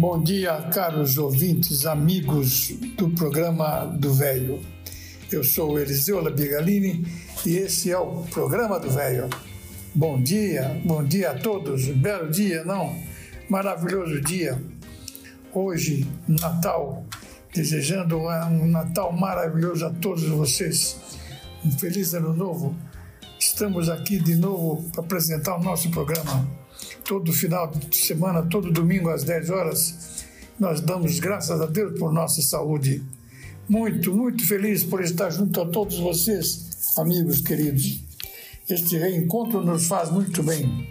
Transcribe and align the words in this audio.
Bom 0.00 0.22
dia, 0.22 0.56
caros 0.72 1.18
ouvintes, 1.18 1.84
amigos 1.84 2.70
do 2.96 3.10
programa 3.10 3.84
do 3.84 4.14
Velho. 4.14 4.58
Eu 5.30 5.44
sou 5.44 5.78
Eliseu 5.78 6.22
Labigalini 6.22 7.06
e 7.44 7.58
esse 7.58 7.90
é 7.90 7.98
o 7.98 8.22
programa 8.30 8.80
do 8.80 8.88
Velho. 8.88 9.28
Bom 9.94 10.18
dia, 10.22 10.80
bom 10.86 11.04
dia 11.04 11.32
a 11.32 11.38
todos, 11.38 11.84
belo 11.88 12.30
dia, 12.30 12.64
não? 12.64 12.96
Maravilhoso 13.50 14.22
dia. 14.22 14.58
Hoje, 15.52 16.08
Natal, 16.26 17.04
desejando 17.52 18.20
um 18.20 18.66
Natal 18.68 19.12
maravilhoso 19.12 19.84
a 19.84 19.90
todos 19.90 20.24
vocês. 20.24 20.98
Um 21.62 21.70
feliz 21.72 22.14
ano 22.14 22.32
novo. 22.32 22.74
Estamos 23.38 23.90
aqui 23.90 24.18
de 24.18 24.34
novo 24.34 24.82
para 24.92 25.02
apresentar 25.02 25.58
o 25.58 25.62
nosso 25.62 25.90
programa 25.90 26.59
todo 27.04 27.32
final 27.32 27.68
de 27.68 27.96
semana, 27.96 28.42
todo 28.42 28.70
domingo 28.70 29.10
às 29.10 29.24
10 29.24 29.50
horas, 29.50 30.24
nós 30.58 30.80
damos 30.80 31.18
graças 31.18 31.60
a 31.60 31.66
Deus 31.66 31.98
por 31.98 32.12
nossa 32.12 32.42
saúde. 32.42 33.02
Muito, 33.68 34.14
muito 34.14 34.46
feliz 34.46 34.82
por 34.82 35.02
estar 35.02 35.30
junto 35.30 35.60
a 35.60 35.66
todos 35.66 35.98
vocês, 35.98 36.94
amigos 36.98 37.40
queridos. 37.40 38.00
Este 38.68 38.98
reencontro 38.98 39.64
nos 39.64 39.86
faz 39.86 40.10
muito 40.10 40.42
bem. 40.42 40.88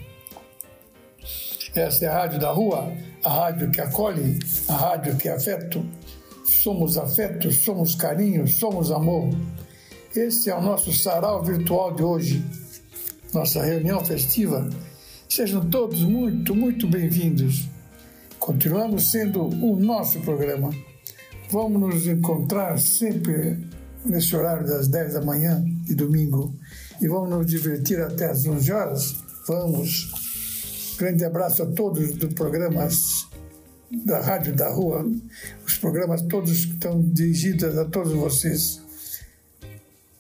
Esta 1.76 2.06
é 2.06 2.08
a 2.08 2.14
Rádio 2.14 2.40
da 2.40 2.52
Rua, 2.52 2.92
a 3.24 3.30
rádio 3.30 3.70
que 3.70 3.80
acolhe, 3.80 4.40
a 4.68 4.74
rádio 4.74 5.16
que 5.18 5.30
é 5.30 5.34
afeto. 5.34 5.86
Somos 6.46 6.98
afeto, 6.98 7.52
somos 7.52 7.96
carinho, 7.96 8.48
somos 8.48 8.92
amor. 8.92 9.30
Este 10.16 10.50
é 10.50 10.56
o 10.56 10.62
nosso 10.62 10.92
sarau 10.92 11.44
virtual 11.44 11.94
de 11.94 12.04
hoje, 12.04 12.44
nossa 13.34 13.64
reunião 13.64 14.04
festiva 14.04 14.68
Sejam 15.32 15.64
todos 15.70 16.02
muito, 16.02 16.56
muito 16.56 16.88
bem-vindos. 16.88 17.70
Continuamos 18.40 19.12
sendo 19.12 19.44
o 19.44 19.80
nosso 19.80 20.20
programa. 20.22 20.72
Vamos 21.52 21.80
nos 21.80 22.08
encontrar 22.08 22.80
sempre 22.80 23.64
nesse 24.04 24.36
horário 24.36 24.66
das 24.66 24.88
10 24.88 25.14
da 25.14 25.22
manhã 25.22 25.64
de 25.84 25.94
domingo 25.94 26.52
e 27.00 27.08
vamos 27.08 27.30
nos 27.30 27.46
divertir 27.46 28.02
até 28.02 28.32
as 28.32 28.44
11 28.48 28.72
horas? 28.72 29.16
Vamos. 29.48 30.96
Grande 30.98 31.24
abraço 31.24 31.62
a 31.62 31.68
todos 31.68 32.12
do 32.14 32.30
programa 32.30 32.88
da 34.04 34.22
Rádio 34.22 34.56
da 34.56 34.72
Rua, 34.72 35.06
os 35.64 35.78
programas 35.78 36.24
todos 36.24 36.52
estão 36.52 37.04
dirigidos 37.04 37.78
a 37.78 37.86
todos 37.86 38.14
vocês. 38.14 38.82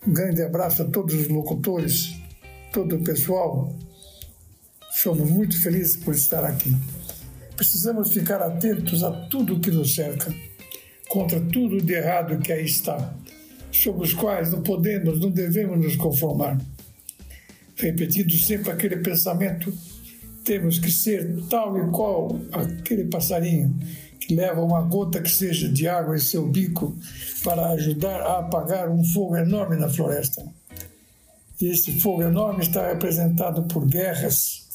Um 0.07 0.13
grande 0.13 0.43
abraço 0.43 0.83
a 0.83 0.85
todos 0.85 1.15
os 1.15 1.27
locutores, 1.27 2.15
todo 2.71 2.97
o 2.97 3.03
pessoal 3.03 3.73
Somos 5.01 5.31
muito 5.31 5.61
felizes 5.61 5.95
por 5.95 6.13
estar 6.13 6.43
aqui. 6.43 6.75
Precisamos 7.55 8.11
ficar 8.11 8.41
atentos 8.41 9.01
a 9.01 9.09
tudo 9.27 9.61
que 9.61 9.71
nos 9.71 9.95
cerca, 9.95 10.29
contra 11.07 11.39
tudo 11.39 11.81
de 11.81 11.93
errado 11.93 12.37
que 12.39 12.51
aí 12.51 12.65
está, 12.65 13.13
sobre 13.71 14.03
os 14.03 14.13
quais 14.13 14.51
não 14.51 14.61
podemos, 14.61 15.17
não 15.21 15.31
devemos 15.31 15.79
nos 15.79 15.95
conformar. 15.95 16.59
Repetindo 17.77 18.33
sempre 18.33 18.71
aquele 18.71 18.97
pensamento, 18.97 19.73
temos 20.43 20.79
que 20.79 20.91
ser 20.91 21.33
tal 21.49 21.77
e 21.77 21.89
qual 21.91 22.37
aquele 22.51 23.05
passarinho 23.05 23.73
que 24.19 24.35
leva 24.35 24.61
uma 24.61 24.81
gota 24.81 25.21
que 25.21 25.31
seja 25.31 25.69
de 25.69 25.87
água 25.87 26.17
em 26.17 26.19
seu 26.19 26.45
bico 26.45 26.93
para 27.41 27.69
ajudar 27.69 28.19
a 28.19 28.39
apagar 28.39 28.89
um 28.89 29.05
fogo 29.05 29.37
enorme 29.37 29.77
na 29.77 29.87
floresta. 29.87 30.45
E 31.61 31.67
esse 31.67 32.01
fogo 32.01 32.21
enorme 32.21 32.63
está 32.63 32.89
representado 32.89 33.63
por 33.63 33.85
guerras, 33.85 34.68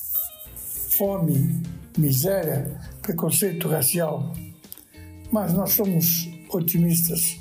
fome, 0.97 1.60
miséria, 1.99 2.78
preconceito 3.03 3.69
racial. 3.69 4.32
Mas 5.32 5.53
nós 5.53 5.72
somos 5.72 6.28
otimistas. 6.50 7.38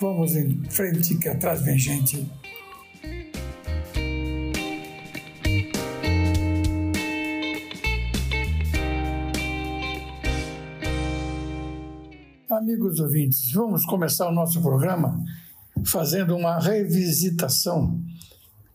Vamos 0.00 0.36
em 0.36 0.62
frente, 0.64 1.16
que 1.16 1.28
atrás 1.28 1.62
vem 1.62 1.78
gente. 1.78 2.30
Amigos 12.50 13.00
ouvintes, 13.00 13.50
vamos 13.52 13.84
começar 13.84 14.28
o 14.28 14.32
nosso 14.32 14.60
programa 14.60 15.18
fazendo 15.84 16.36
uma 16.36 16.58
revisitação 16.58 18.00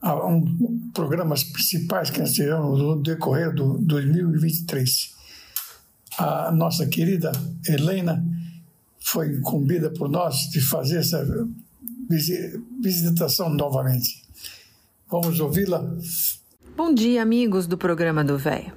a 0.02 0.26
um 0.26 0.90
programas 0.94 1.44
principais 1.44 2.10
que 2.10 2.20
nós 2.20 2.34
tivemos 2.34 2.80
no 2.80 3.02
decorrer 3.02 3.54
do 3.54 3.78
2023. 3.80 5.16
A 6.18 6.52
nossa 6.52 6.86
querida 6.88 7.32
Helena 7.68 8.24
foi 9.00 9.28
incumbida 9.28 9.90
por 9.90 10.10
nós 10.10 10.50
de 10.50 10.62
fazer 10.62 11.00
essa 11.00 11.26
visitação 12.82 13.50
novamente. 13.50 14.24
Vamos 15.08 15.40
ouvi-la? 15.40 15.96
Bom 16.76 16.94
dia, 16.94 17.22
amigos 17.22 17.68
do 17.68 17.78
programa 17.78 18.24
do 18.24 18.38
Véio. 18.38 18.74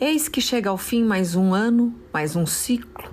Eis 0.00 0.28
que 0.28 0.40
chega 0.40 0.70
ao 0.70 0.78
fim 0.78 1.04
mais 1.04 1.34
um 1.34 1.54
ano, 1.54 1.94
mais 2.12 2.36
um 2.36 2.46
ciclo. 2.46 3.10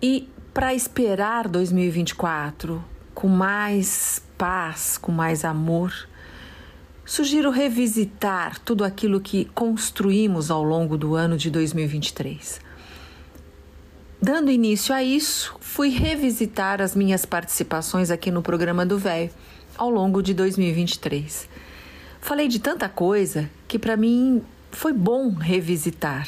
E 0.00 0.28
para 0.52 0.74
esperar 0.74 1.48
2024 1.48 2.84
com 3.14 3.28
mais 3.28 4.22
paz, 4.36 4.98
com 4.98 5.12
mais 5.12 5.44
amor, 5.44 5.92
sugiro 7.04 7.50
revisitar 7.50 8.58
tudo 8.60 8.84
aquilo 8.84 9.20
que 9.20 9.44
construímos 9.46 10.50
ao 10.50 10.62
longo 10.62 10.96
do 10.96 11.14
ano 11.14 11.36
de 11.36 11.50
2023. 11.50 12.60
Dando 14.20 14.50
início 14.50 14.94
a 14.94 15.02
isso, 15.02 15.54
fui 15.60 15.90
revisitar 15.90 16.80
as 16.80 16.96
minhas 16.96 17.26
participações 17.26 18.10
aqui 18.10 18.30
no 18.30 18.42
programa 18.42 18.86
do 18.86 18.98
Véio 18.98 19.30
ao 19.76 19.90
longo 19.90 20.22
de 20.22 20.32
2023. 20.32 21.48
Falei 22.20 22.48
de 22.48 22.58
tanta 22.58 22.88
coisa 22.88 23.50
que 23.68 23.78
para 23.78 23.96
mim 23.96 24.42
foi 24.70 24.94
bom 24.94 25.30
revisitar. 25.30 26.26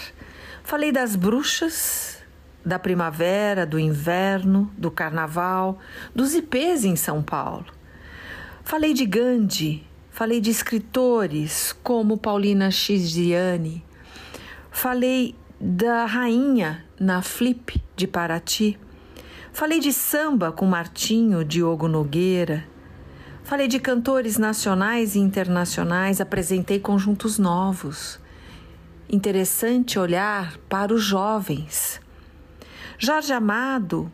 Falei 0.62 0.92
das 0.92 1.16
bruxas, 1.16 2.18
da 2.62 2.78
primavera, 2.78 3.64
do 3.64 3.78
inverno, 3.78 4.70
do 4.76 4.90
carnaval, 4.90 5.78
dos 6.14 6.34
ipês 6.34 6.84
em 6.84 6.96
São 6.96 7.22
Paulo. 7.22 7.75
Falei 8.68 8.92
de 8.92 9.06
Gandhi, 9.06 9.86
falei 10.10 10.40
de 10.40 10.50
escritores 10.50 11.72
como 11.84 12.18
Paulina 12.18 12.68
Xiziane, 12.68 13.84
falei 14.72 15.36
da 15.60 16.04
rainha 16.04 16.84
na 16.98 17.22
Flip 17.22 17.80
de 17.94 18.08
Paraty, 18.08 18.76
falei 19.52 19.78
de 19.78 19.92
samba 19.92 20.50
com 20.50 20.66
Martinho 20.66 21.44
Diogo 21.44 21.86
Nogueira, 21.86 22.66
falei 23.44 23.68
de 23.68 23.78
cantores 23.78 24.36
nacionais 24.36 25.14
e 25.14 25.20
internacionais, 25.20 26.20
apresentei 26.20 26.80
conjuntos 26.80 27.38
novos. 27.38 28.18
Interessante 29.08 29.96
olhar 29.96 30.58
para 30.68 30.92
os 30.92 31.04
jovens. 31.04 32.00
Jorge 32.98 33.32
Amado, 33.32 34.10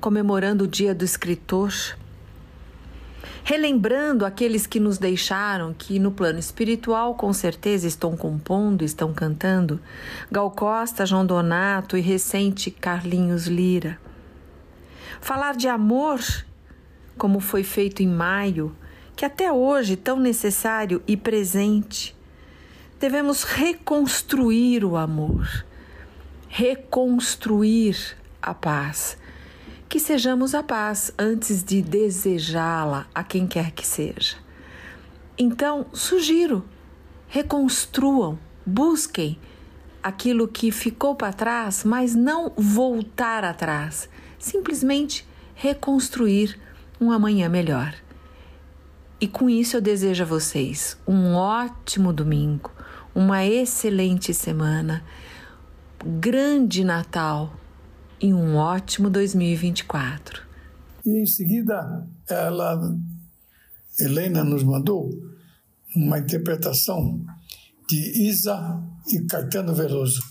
comemorando 0.00 0.64
o 0.64 0.68
Dia 0.68 0.94
do 0.94 1.04
Escritor, 1.04 1.70
relembrando 3.44 4.24
aqueles 4.24 4.66
que 4.66 4.80
nos 4.80 4.96
deixaram, 4.96 5.74
que 5.74 5.98
no 5.98 6.10
plano 6.10 6.38
espiritual 6.38 7.14
com 7.14 7.30
certeza 7.30 7.86
estão 7.86 8.16
compondo, 8.16 8.82
estão 8.82 9.12
cantando, 9.12 9.78
Gal 10.32 10.50
Costa, 10.50 11.04
João 11.04 11.26
Donato 11.26 11.94
e 11.94 12.00
recente 12.00 12.70
Carlinhos 12.70 13.46
Lira. 13.46 14.00
Falar 15.20 15.54
de 15.56 15.68
amor, 15.68 16.20
como 17.18 17.38
foi 17.38 17.62
feito 17.62 18.02
em 18.02 18.08
maio, 18.08 18.74
que 19.14 19.26
até 19.26 19.52
hoje 19.52 19.94
tão 19.94 20.18
necessário 20.18 21.02
e 21.06 21.14
presente. 21.14 22.16
Devemos 22.98 23.42
reconstruir 23.44 24.86
o 24.86 24.96
amor, 24.96 25.46
reconstruir 26.48 28.16
a 28.40 28.54
paz 28.54 29.18
que 29.94 30.00
sejamos 30.00 30.56
a 30.56 30.62
paz 30.64 31.12
antes 31.16 31.62
de 31.62 31.80
desejá-la 31.80 33.06
a 33.14 33.22
quem 33.22 33.46
quer 33.46 33.70
que 33.70 33.86
seja. 33.86 34.34
Então, 35.38 35.86
sugiro, 35.92 36.64
reconstruam, 37.28 38.36
busquem 38.66 39.38
aquilo 40.02 40.48
que 40.48 40.72
ficou 40.72 41.14
para 41.14 41.32
trás, 41.32 41.84
mas 41.84 42.12
não 42.12 42.50
voltar 42.56 43.44
atrás, 43.44 44.08
simplesmente 44.36 45.24
reconstruir 45.54 46.58
um 47.00 47.12
amanhã 47.12 47.48
melhor. 47.48 47.94
E 49.20 49.28
com 49.28 49.48
isso 49.48 49.76
eu 49.76 49.80
desejo 49.80 50.24
a 50.24 50.26
vocês 50.26 50.98
um 51.06 51.36
ótimo 51.36 52.12
domingo, 52.12 52.72
uma 53.14 53.46
excelente 53.46 54.34
semana, 54.34 55.04
grande 56.04 56.82
Natal 56.82 57.52
e 58.24 58.32
um 58.32 58.56
ótimo 58.56 59.10
2024. 59.10 60.40
E 61.04 61.20
em 61.20 61.26
seguida, 61.26 62.08
ela, 62.26 62.96
Helena 64.00 64.42
nos 64.42 64.64
mandou 64.64 65.10
uma 65.94 66.18
interpretação 66.18 67.22
de 67.86 68.26
Isa 68.26 68.82
e 69.12 69.20
Caetano 69.26 69.74
Veloso. 69.74 70.22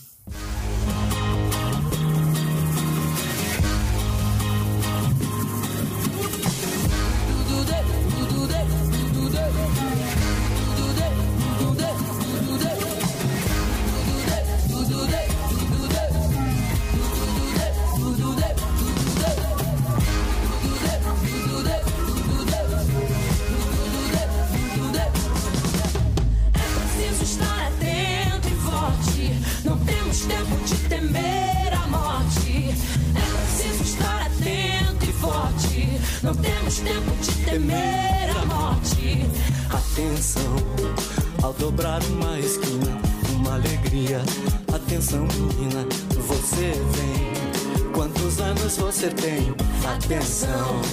Atenção 50.13 50.92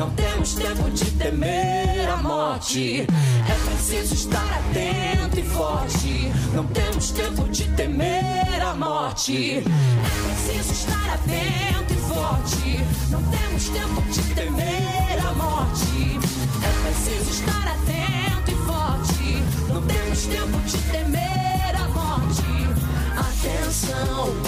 Não 0.00 0.08
temos 0.12 0.54
tempo 0.54 0.90
de 0.92 1.04
temer 1.10 2.08
a 2.08 2.16
morte. 2.16 3.02
É 3.02 3.68
preciso 3.68 4.14
estar 4.14 4.58
atento 4.58 5.38
e 5.38 5.42
forte. 5.42 6.32
Não 6.54 6.66
temos 6.68 7.10
tempo 7.10 7.46
de 7.50 7.64
temer 7.76 8.62
a 8.62 8.74
morte. 8.74 9.58
É 9.58 10.46
preciso 10.48 10.72
estar 10.72 11.16
atento 11.16 11.92
e 11.92 11.96
forte. 12.08 12.80
Não 13.10 13.22
temos 13.24 13.68
tempo 13.68 14.00
de 14.10 14.34
temer 14.34 15.26
a 15.28 15.34
morte. 15.34 16.18
É 16.64 16.88
preciso 16.88 17.30
estar 17.32 17.68
atento 17.68 18.50
e 18.50 18.54
forte. 18.54 19.44
Não 19.70 19.82
temos 19.82 20.24
tempo 20.24 20.58
de 20.60 20.78
temer 20.78 21.76
a 21.76 21.88
morte. 21.88 22.42
Atenção 23.18 24.39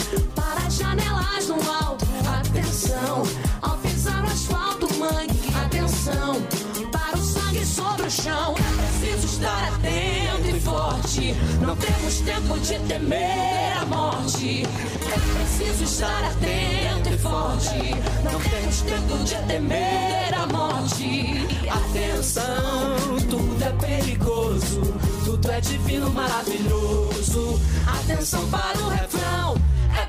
Atenção, 6.03 6.35
para 6.91 7.17
o 7.17 7.23
sangue 7.23 7.65
sobre 7.65 8.07
o 8.09 8.11
chão. 8.11 8.57
É 8.59 8.99
preciso 8.99 9.27
estar 9.37 9.69
atento 9.69 10.57
e 10.57 10.61
forte. 10.61 11.35
Não 11.61 11.77
temos 11.77 12.21
tempo 12.23 12.59
de 12.59 12.79
temer 12.89 13.77
a 13.81 13.85
morte. 13.87 14.65
É 14.65 15.39
preciso 15.39 15.85
estar 15.85 16.25
atento 16.25 17.09
e 17.09 17.19
forte. 17.19 17.95
Não 18.25 18.41
temos 18.41 18.81
tempo 18.81 19.25
de 19.25 19.37
temer 19.47 20.35
a 20.35 20.47
morte. 20.47 21.47
Atenção, 21.71 23.21
tudo 23.31 23.63
é 23.63 23.71
perigoso. 23.71 24.81
Tudo 25.25 25.51
é 25.53 25.61
divino, 25.61 26.11
maravilhoso. 26.11 27.61
Atenção 27.87 28.45
para 28.49 28.79
o 28.79 28.89
refrão. 28.89 29.12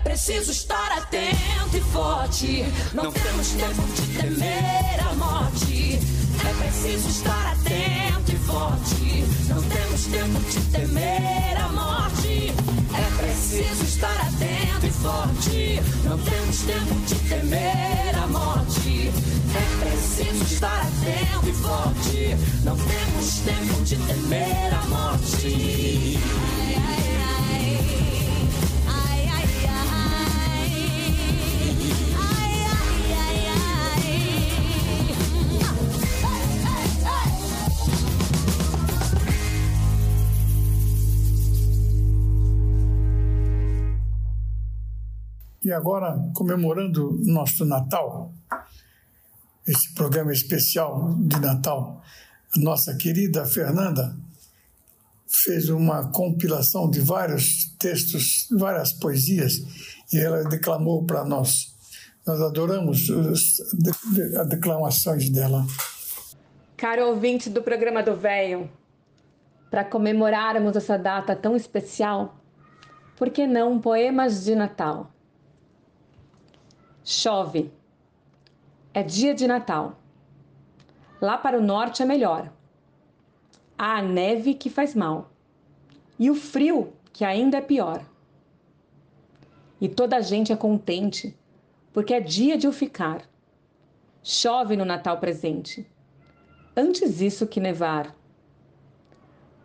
Preciso 0.04 0.52
estar 0.52 0.92
atento 0.98 1.78
e 1.78 1.82
forte. 1.82 2.66
Não 2.94 3.12
temos 3.12 3.50
tempo 3.52 3.82
de 3.96 4.02
temer 4.20 5.00
a 5.00 5.14
morte. 5.16 6.00
É 6.46 6.54
preciso 6.62 7.10
estar 7.10 7.54
atento 7.54 8.32
e 8.32 8.36
forte. 8.36 9.26
Não 9.48 9.62
temos 9.62 10.06
tempo 10.06 10.40
de 10.50 10.60
temer 10.72 11.58
a 11.58 11.70
morte. 11.70 12.54
É 12.94 13.18
preciso 13.18 13.84
estar 13.84 14.22
atento 14.22 14.86
e 14.86 14.92
forte. 14.92 15.82
Não 16.04 16.18
temos 16.18 16.58
tempo 16.60 16.96
de 17.08 17.16
temer 17.30 18.16
a 18.22 18.28
morte. 18.28 19.12
É 19.56 19.86
preciso 19.86 20.44
estar 20.44 20.82
atento 20.82 21.50
e 21.50 21.54
forte. 21.54 22.38
Não 22.64 22.76
temos 22.76 23.40
tempo 23.40 23.84
de 23.84 23.96
temer 23.96 24.74
a 24.74 24.86
morte. 24.88 26.63
Agora, 45.74 46.18
comemorando 46.34 47.18
nosso 47.24 47.66
Natal, 47.66 48.34
esse 49.68 49.94
programa 49.94 50.32
especial 50.32 51.16
de 51.20 51.40
Natal, 51.40 52.02
a 52.56 52.60
nossa 52.60 52.96
querida 52.96 53.46
Fernanda 53.46 54.16
fez 55.28 55.70
uma 55.70 56.12
compilação 56.12 56.90
de 56.90 57.00
vários 57.00 57.76
textos, 57.80 58.48
várias 58.52 58.94
poesias, 58.94 59.54
e 60.12 60.20
ela 60.20 60.44
declamou 60.44 61.04
para 61.06 61.26
nós. 61.26 61.74
Nós 62.26 62.40
adoramos 62.42 63.10
as 63.10 64.48
declamações 64.48 65.30
dela. 65.30 65.66
Caro 66.78 67.08
ouvinte 67.08 67.50
do 67.50 67.62
programa 67.62 68.04
do 68.04 68.16
Véio, 68.16 68.70
para 69.72 69.84
comemorarmos 69.84 70.76
essa 70.76 70.98
data 70.98 71.36
tão 71.36 71.56
especial, 71.56 72.38
por 73.18 73.30
que 73.30 73.48
não 73.48 73.80
poemas 73.80 74.44
de 74.44 74.56
Natal? 74.56 75.13
Chove. 77.06 77.70
É 78.94 79.04
dia 79.04 79.34
de 79.36 79.46
Natal. 79.46 80.00
Lá 81.20 81.38
para 81.38 81.60
o 81.60 81.62
norte 81.62 82.02
é 82.02 82.06
melhor. 82.06 82.50
Há 83.78 83.98
a 83.98 84.02
neve 84.02 84.54
que 84.54 84.70
faz 84.70 84.96
mal. 84.96 85.30
E 86.18 86.32
o 86.32 86.36
frio 86.36 86.94
que 87.12 87.26
ainda 87.26 87.58
é 87.58 87.62
pior. 87.62 88.06
E 89.82 89.90
toda 89.90 90.16
a 90.16 90.22
gente 90.22 90.54
é 90.54 90.56
contente, 90.56 91.38
porque 91.92 92.14
é 92.14 92.22
dia 92.22 92.58
de 92.58 92.70
o 92.70 92.72
ficar. 92.72 93.28
Chove 94.24 94.78
no 94.78 94.86
Natal 94.86 95.18
presente. 95.18 95.86
Antes 96.74 97.20
isso 97.20 97.46
que 97.46 97.60
nevar. 97.60 98.16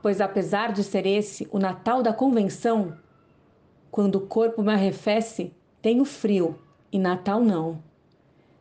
Pois 0.03 0.21
apesar 0.21 0.73
de 0.73 0.83
ser 0.83 1.07
esse 1.07 1.47
o 1.53 1.59
Natal 1.61 2.03
da 2.03 2.13
convenção, 2.13 2.99
quando 3.93 4.17
o 4.17 4.27
corpo 4.27 4.61
me 4.61 4.73
arrefece, 4.73 5.55
tenho 5.81 6.05
frio 6.05 6.59
e 6.93 6.99
Natal 6.99 7.41
não. 7.41 7.83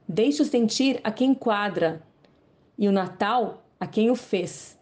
Deixo 0.07 0.45
sentir 0.45 0.99
a 1.03 1.11
quem 1.11 1.33
quadra 1.33 2.01
e 2.77 2.87
o 2.87 2.91
Natal 2.91 3.63
a 3.79 3.85
quem 3.85 4.09
o 4.09 4.15
fez. 4.15 4.77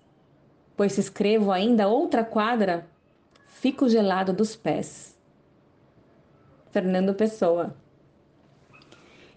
Pois 0.75 0.93
se 0.93 0.99
escrevo 0.99 1.51
ainda 1.51 1.87
outra 1.87 2.23
quadra, 2.23 2.87
fico 3.47 3.87
gelado 3.87 4.33
dos 4.33 4.55
pés. 4.55 5.17
Fernando 6.71 7.13
Pessoa. 7.13 7.75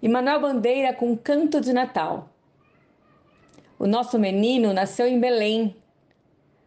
E 0.03 0.09
Manuel 0.09 0.41
Bandeira 0.41 0.93
com 0.93 1.17
Canto 1.17 1.61
de 1.61 1.73
Natal. 1.73 2.29
O 3.79 3.87
nosso 3.87 4.19
menino 4.19 4.73
nasceu 4.73 5.07
em 5.07 5.21
Belém. 5.21 5.77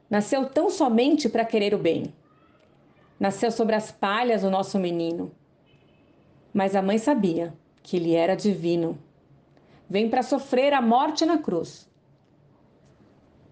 Nasceu 0.10 0.45
tão 0.45 0.69
somente 0.69 1.27
para 1.27 1.45
querer 1.45 1.74
o 1.74 1.77
bem. 1.77 2.13
Nasceu 3.19 3.51
sobre 3.51 3.75
as 3.75 3.91
palhas 3.91 4.43
o 4.43 4.50
nosso 4.50 4.79
menino. 4.79 5.31
Mas 6.53 6.75
a 6.75 6.81
mãe 6.81 6.98
sabia 6.98 7.53
que 7.81 7.98
ele 7.98 8.13
era 8.13 8.36
divino. 8.36 8.98
Vem 9.89 10.10
para 10.10 10.24
sofrer 10.24 10.74
a 10.74 10.81
morte 10.81 11.25
na 11.25 11.38
cruz. 11.38 11.89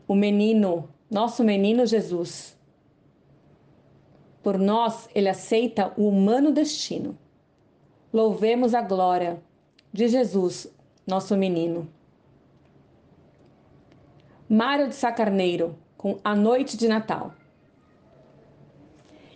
O 0.08 0.16
menino, 0.16 0.90
nosso 1.10 1.44
menino 1.44 1.86
Jesus. 1.86 2.58
Por 4.42 4.58
nós, 4.58 5.10
ele 5.14 5.30
aceita 5.30 5.94
o 5.98 6.08
humano 6.08 6.52
destino. 6.52 7.18
Louvemos 8.12 8.74
a 8.74 8.82
glória 8.82 9.42
de 9.92 10.08
Jesus, 10.08 10.72
nosso 11.06 11.36
menino. 11.36 11.90
Mário 14.48 14.88
de 14.88 14.96
Sacarneiro, 14.96 15.78
com 15.96 16.18
A 16.24 16.36
Noite 16.36 16.76
de 16.76 16.88
Natal. 16.88 17.34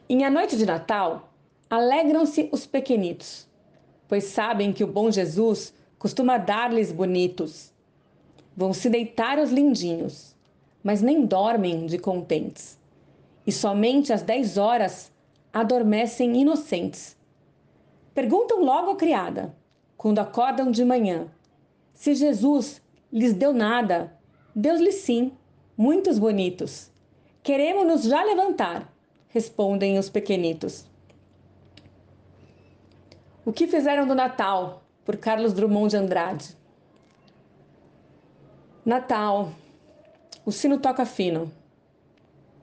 Em 0.10 0.24
A 0.24 0.30
Noite 0.30 0.58
de 0.58 0.66
Natal, 0.66 1.30
alegram-se 1.70 2.50
os 2.52 2.66
pequenitos, 2.66 3.48
pois 4.08 4.26
sabem 4.26 4.74
que 4.74 4.84
o 4.84 4.88
bom 4.88 5.12
Jesus 5.12 5.74
costuma 5.98 6.38
dar-lhes 6.38 6.92
bonitos. 6.92 7.74
Vão 8.56 8.74
se 8.74 8.90
deitar 8.90 9.40
os 9.40 9.52
lindinhos, 9.52 10.36
mas 10.84 11.02
nem 11.02 11.26
dormem 11.26 11.86
de 11.86 11.98
contentes. 11.98 12.80
E 13.46 13.52
somente 13.52 14.14
às 14.14 14.22
dez 14.22 14.58
horas 14.58 15.12
adormecem 15.52 16.40
inocentes. 16.40 17.18
Perguntam 18.14 18.64
logo 18.64 18.92
à 18.92 18.96
criada, 18.96 19.56
quando 19.98 20.20
acordam 20.20 20.70
de 20.70 20.86
manhã, 20.86 21.28
se 21.94 22.14
Jesus 22.14 22.82
lhes 23.12 23.34
deu 23.34 23.54
nada 23.54 24.12
Deus-lhe 24.56 24.92
sim, 24.92 25.32
muitos 25.76 26.20
bonitos. 26.20 26.92
Queremos-nos 27.42 28.04
já 28.04 28.24
levantar, 28.24 28.94
respondem 29.30 29.98
os 29.98 30.12
pequenitos. 30.12 30.86
O 33.46 33.52
que 33.52 33.68
fizeram 33.68 34.08
do 34.08 34.16
Natal, 34.16 34.84
por 35.04 35.18
Carlos 35.18 35.54
Drummond 35.54 35.90
de 35.90 35.98
Andrade. 35.98 36.58
Natal. 38.86 39.52
O 40.46 40.52
sino 40.52 40.80
toca 40.80 41.06
fino. 41.06 41.52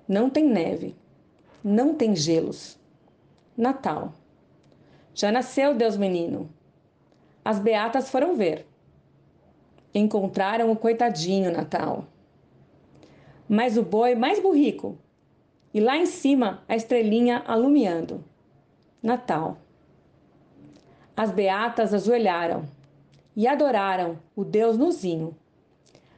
Não 0.09 0.29
tem 0.29 0.45
neve. 0.45 0.97
Não 1.63 1.95
tem 1.95 2.15
gelos. 2.17 2.79
Natal. 3.57 4.13
Já 5.15 5.31
nasceu 5.31 5.75
Deus 5.75 5.97
menino. 5.97 6.51
As 7.45 7.59
beatas 7.59 8.11
foram 8.11 8.37
ver 8.37 8.67
encontraram 9.95 10.71
o 10.71 10.77
coitadinho 10.77 11.53
Natal. 11.53 12.05
Mas 13.49 13.77
o 13.77 13.83
boi 13.83 14.15
mais 14.15 14.41
burrico, 14.41 14.97
e 15.75 15.81
lá 15.81 15.97
em 15.97 16.07
cima 16.07 16.63
a 16.69 16.77
estrelinha 16.77 17.43
alumiando. 17.47 18.25
Natal. 19.03 19.59
As 21.21 21.31
beatas 21.31 21.93
ajoelharam 21.93 22.67
e 23.37 23.47
adoraram 23.47 24.19
o 24.35 24.43
Deus 24.43 24.79
nuzinho. 24.79 25.37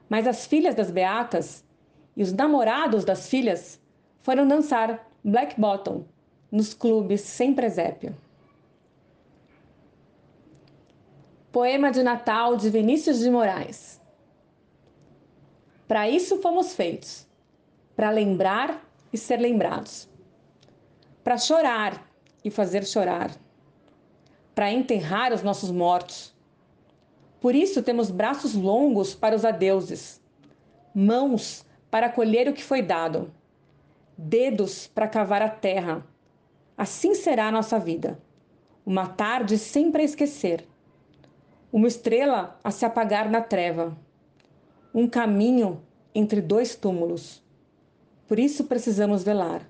Mas 0.08 0.28
as 0.28 0.46
filhas 0.46 0.76
das 0.76 0.92
beatas 0.92 1.64
e 2.16 2.22
os 2.22 2.32
namorados 2.32 3.04
das 3.04 3.28
filhas 3.28 3.80
foram 4.20 4.46
dançar 4.46 5.04
Black 5.24 5.60
Bottom 5.60 6.04
nos 6.52 6.72
clubes 6.72 7.22
sem 7.22 7.52
presépio. 7.52 8.14
Poema 11.50 11.90
de 11.90 12.04
Natal 12.04 12.56
de 12.56 12.70
Vinícius 12.70 13.18
de 13.18 13.28
Moraes. 13.28 14.00
Para 15.88 16.08
isso 16.08 16.40
fomos 16.40 16.76
feitos, 16.76 17.26
para 17.96 18.08
lembrar 18.10 18.88
e 19.12 19.18
ser 19.18 19.38
lembrados, 19.38 20.08
para 21.24 21.36
chorar 21.38 22.08
e 22.44 22.52
fazer 22.52 22.86
chorar, 22.86 23.41
para 24.54 24.72
enterrar 24.72 25.32
os 25.32 25.42
nossos 25.42 25.70
mortos. 25.70 26.34
Por 27.40 27.54
isso 27.54 27.82
temos 27.82 28.10
braços 28.10 28.54
longos 28.54 29.14
para 29.14 29.34
os 29.34 29.44
adeuses, 29.44 30.20
mãos 30.94 31.64
para 31.90 32.08
colher 32.08 32.48
o 32.48 32.52
que 32.52 32.62
foi 32.62 32.82
dado, 32.82 33.32
dedos 34.16 34.86
para 34.86 35.08
cavar 35.08 35.42
a 35.42 35.48
terra. 35.48 36.06
Assim 36.76 37.14
será 37.14 37.48
a 37.48 37.52
nossa 37.52 37.78
vida. 37.78 38.18
Uma 38.84 39.06
tarde 39.06 39.58
sempre 39.58 40.02
a 40.02 40.04
esquecer 40.04 40.66
uma 41.72 41.88
estrela 41.88 42.60
a 42.62 42.70
se 42.70 42.84
apagar 42.84 43.30
na 43.30 43.40
treva, 43.40 43.96
um 44.94 45.08
caminho 45.08 45.82
entre 46.14 46.42
dois 46.42 46.76
túmulos. 46.76 47.42
Por 48.28 48.38
isso 48.38 48.64
precisamos 48.64 49.24
velar, 49.24 49.66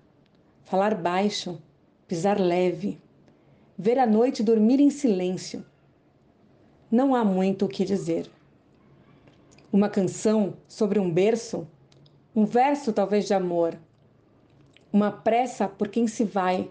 falar 0.65 0.97
baixo, 0.97 1.63
pisar 2.09 2.41
leve, 2.41 3.01
ver 3.77 3.99
a 3.99 4.07
noite 4.07 4.43
dormir 4.43 4.81
em 4.81 4.91
silêncio. 4.91 5.65
Não 6.91 7.15
há 7.15 7.25
muito 7.25 7.65
o 7.65 7.69
que 7.69 7.85
dizer. 7.85 8.31
Uma 9.73 9.89
canção 9.89 10.55
sobre 10.69 10.99
um 10.99 11.11
berço, 11.11 11.67
um 12.35 12.45
verso 12.45 12.93
talvez 12.93 13.27
de 13.27 13.35
amor, 13.35 13.79
uma 14.93 15.11
pressa 15.11 15.67
por 15.67 15.89
quem 15.89 16.07
se 16.07 16.25
vai, 16.25 16.71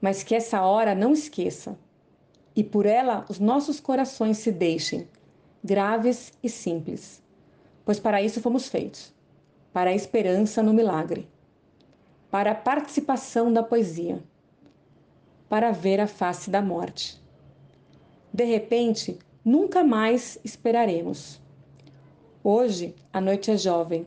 mas 0.00 0.22
que 0.22 0.34
essa 0.34 0.62
hora 0.62 0.94
não 0.94 1.12
esqueça 1.12 1.78
e 2.56 2.64
por 2.64 2.86
ela 2.86 3.24
os 3.28 3.38
nossos 3.38 3.80
corações 3.80 4.38
se 4.38 4.50
deixem, 4.50 5.06
graves 5.62 6.32
e 6.42 6.48
simples. 6.48 7.22
Pois 7.84 8.00
para 8.00 8.22
isso 8.22 8.40
fomos 8.40 8.68
feitos 8.68 9.12
para 9.72 9.90
a 9.90 9.94
esperança 9.94 10.62
no 10.62 10.74
milagre, 10.74 11.28
para 12.30 12.52
a 12.52 12.54
participação 12.54 13.50
da 13.50 13.62
poesia, 13.62 14.22
para 15.52 15.70
ver 15.70 16.00
a 16.00 16.06
face 16.06 16.50
da 16.50 16.62
morte. 16.62 17.22
De 18.32 18.42
repente, 18.42 19.18
nunca 19.44 19.84
mais 19.84 20.40
esperaremos. 20.42 21.42
Hoje 22.42 22.94
a 23.12 23.20
noite 23.20 23.50
é 23.50 23.58
jovem, 23.58 24.06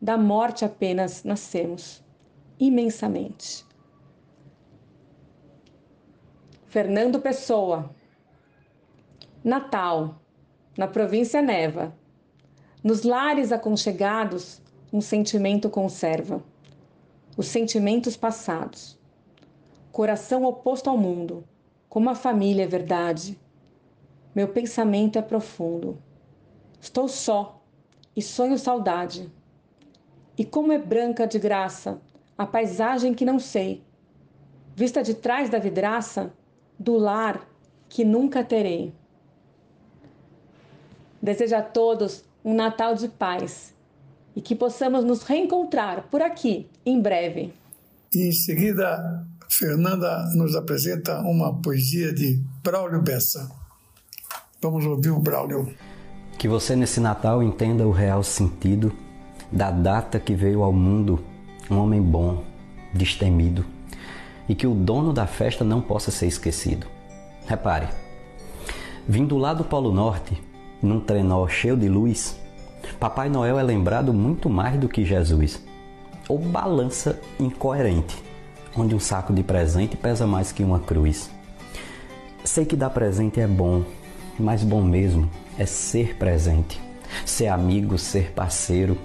da 0.00 0.16
morte 0.16 0.64
apenas 0.64 1.24
nascemos, 1.24 2.00
imensamente. 2.60 3.66
Fernando 6.66 7.20
Pessoa. 7.20 7.92
Natal, 9.42 10.22
na 10.76 10.86
província 10.86 11.42
Neva. 11.42 11.92
Nos 12.84 13.02
lares 13.02 13.50
aconchegados, 13.50 14.62
um 14.92 15.00
sentimento 15.00 15.68
conserva. 15.68 16.40
Os 17.36 17.48
sentimentos 17.48 18.16
passados. 18.16 18.97
Coração 19.92 20.44
oposto 20.44 20.88
ao 20.88 20.96
mundo, 20.96 21.44
como 21.88 22.10
a 22.10 22.14
família 22.14 22.64
é 22.64 22.66
verdade. 22.66 23.38
Meu 24.34 24.48
pensamento 24.48 25.18
é 25.18 25.22
profundo. 25.22 25.98
Estou 26.80 27.08
só 27.08 27.62
e 28.14 28.22
sonho 28.22 28.58
saudade. 28.58 29.32
E 30.36 30.44
como 30.44 30.72
é 30.72 30.78
branca 30.78 31.26
de 31.26 31.38
graça 31.38 32.00
a 32.36 32.46
paisagem 32.46 33.12
que 33.12 33.24
não 33.24 33.40
sei. 33.40 33.82
Vista 34.76 35.02
de 35.02 35.14
trás 35.14 35.50
da 35.50 35.58
vidraça, 35.58 36.32
do 36.78 36.96
lar 36.96 37.44
que 37.88 38.04
nunca 38.04 38.44
terei. 38.44 38.94
Desejo 41.20 41.56
a 41.56 41.62
todos 41.62 42.24
um 42.44 42.54
Natal 42.54 42.94
de 42.94 43.08
paz 43.08 43.74
e 44.36 44.40
que 44.40 44.54
possamos 44.54 45.04
nos 45.04 45.24
reencontrar 45.24 46.08
por 46.08 46.22
aqui 46.22 46.70
em 46.86 47.00
breve. 47.00 47.52
E 48.14 48.28
em 48.28 48.32
seguida, 48.32 49.26
Fernanda 49.50 50.30
nos 50.34 50.54
apresenta 50.54 51.20
uma 51.20 51.54
poesia 51.54 52.12
de 52.12 52.42
Braulio 52.62 53.00
Bessa. 53.00 53.50
Vamos 54.60 54.84
ouvir 54.84 55.10
o 55.10 55.18
Braulio. 55.18 55.72
Que 56.38 56.46
você 56.46 56.76
nesse 56.76 57.00
Natal 57.00 57.42
entenda 57.42 57.86
o 57.86 57.90
real 57.90 58.22
sentido 58.22 58.92
da 59.50 59.70
data 59.70 60.20
que 60.20 60.34
veio 60.34 60.62
ao 60.62 60.72
mundo 60.72 61.24
um 61.70 61.78
homem 61.78 62.00
bom, 62.00 62.44
destemido 62.92 63.64
e 64.48 64.54
que 64.54 64.66
o 64.66 64.74
dono 64.74 65.12
da 65.12 65.26
festa 65.26 65.64
não 65.64 65.80
possa 65.80 66.10
ser 66.10 66.26
esquecido. 66.26 66.86
Repare, 67.46 67.88
vindo 69.08 69.38
lá 69.38 69.54
do 69.54 69.64
Polo 69.64 69.92
Norte, 69.92 70.40
num 70.82 71.00
trenó 71.00 71.48
cheio 71.48 71.76
de 71.76 71.88
luz, 71.88 72.38
Papai 73.00 73.28
Noel 73.28 73.58
é 73.58 73.62
lembrado 73.62 74.12
muito 74.12 74.50
mais 74.50 74.78
do 74.78 74.88
que 74.88 75.04
Jesus. 75.04 75.62
Ou 76.28 76.38
balança 76.38 77.18
incoerente, 77.40 78.27
onde 78.78 78.94
um 78.94 79.00
saco 79.00 79.32
de 79.32 79.42
presente 79.42 79.96
pesa 79.96 80.26
mais 80.26 80.52
que 80.52 80.62
uma 80.62 80.78
cruz. 80.78 81.30
Sei 82.44 82.64
que 82.64 82.76
dar 82.76 82.90
presente 82.90 83.40
é 83.40 83.46
bom, 83.46 83.84
mas 84.38 84.62
bom 84.62 84.82
mesmo 84.82 85.28
é 85.58 85.66
ser 85.66 86.16
presente. 86.16 86.80
ser 87.24 87.48
amigo, 87.48 87.98
ser 87.98 88.32
parceiro, 88.32 88.96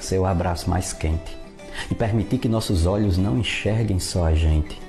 ser 0.00 0.18
o 0.18 0.26
abraço 0.26 0.68
mais 0.68 0.92
quente 0.92 1.36
e 1.90 1.94
permitir 1.94 2.38
que 2.38 2.48
nossos 2.48 2.86
olhos 2.86 3.16
não 3.16 3.38
enxerguem 3.38 3.98
só 3.98 4.26
a 4.26 4.34
gente. 4.34 4.80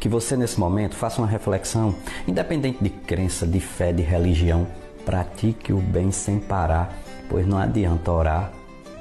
Que 0.00 0.08
você, 0.08 0.36
nesse 0.36 0.58
momento, 0.58 0.94
faça 0.94 1.20
uma 1.20 1.26
reflexão, 1.26 1.94
independente 2.26 2.82
de 2.82 2.90
crença, 2.90 3.46
de 3.46 3.60
fé, 3.60 3.92
de 3.92 4.02
religião. 4.02 4.66
Pratique 5.04 5.72
o 5.72 5.78
bem 5.78 6.10
sem 6.10 6.38
parar, 6.38 6.96
pois 7.28 7.46
não 7.46 7.58
adianta 7.58 8.12
orar 8.12 8.52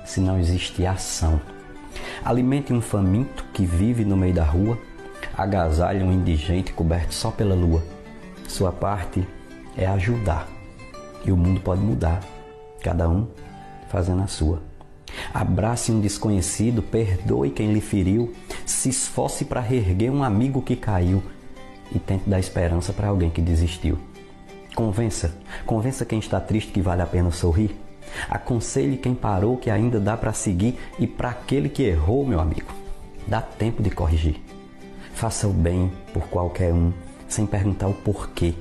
se 0.05 0.19
não 0.19 0.39
existe 0.39 0.85
ação. 0.85 1.39
Alimente 2.23 2.73
um 2.73 2.81
faminto 2.81 3.45
que 3.53 3.65
vive 3.65 4.03
no 4.03 4.17
meio 4.17 4.33
da 4.33 4.43
rua, 4.43 4.77
agasalhe 5.35 6.03
um 6.03 6.11
indigente 6.11 6.73
coberto 6.73 7.13
só 7.13 7.31
pela 7.31 7.55
lua. 7.55 7.83
Sua 8.47 8.71
parte 8.71 9.25
é 9.77 9.85
ajudar 9.85 10.47
e 11.25 11.31
o 11.31 11.37
mundo 11.37 11.59
pode 11.59 11.81
mudar, 11.81 12.21
cada 12.81 13.09
um 13.09 13.27
fazendo 13.89 14.23
a 14.23 14.27
sua. 14.27 14.61
Abrace 15.33 15.91
um 15.91 15.99
desconhecido, 15.99 16.81
perdoe 16.81 17.49
quem 17.49 17.71
lhe 17.73 17.81
feriu, 17.81 18.33
se 18.65 18.89
esforce 18.89 19.45
para 19.45 19.61
reerguer 19.61 20.11
um 20.11 20.23
amigo 20.23 20.61
que 20.61 20.75
caiu 20.75 21.23
e 21.93 21.99
tente 21.99 22.29
dar 22.29 22.39
esperança 22.39 22.93
para 22.93 23.07
alguém 23.07 23.29
que 23.29 23.41
desistiu. 23.41 23.97
Convença, 24.75 25.35
convença 25.65 26.05
quem 26.05 26.19
está 26.19 26.39
triste 26.39 26.71
que 26.71 26.81
vale 26.81 27.01
a 27.01 27.05
pena 27.05 27.31
sorrir. 27.31 27.75
Aconselhe 28.29 28.97
quem 28.97 29.13
parou 29.13 29.57
que 29.57 29.69
ainda 29.69 29.99
dá 29.99 30.17
para 30.17 30.33
seguir 30.33 30.77
e 30.99 31.07
para 31.07 31.29
aquele 31.29 31.69
que 31.69 31.83
errou, 31.83 32.25
meu 32.25 32.39
amigo, 32.39 32.71
dá 33.27 33.41
tempo 33.41 33.81
de 33.81 33.89
corrigir. 33.89 34.41
Faça 35.13 35.47
o 35.47 35.53
bem 35.53 35.91
por 36.13 36.27
qualquer 36.27 36.73
um, 36.73 36.91
sem 37.27 37.45
perguntar 37.45 37.87
o 37.87 37.93
porquê. 37.93 38.53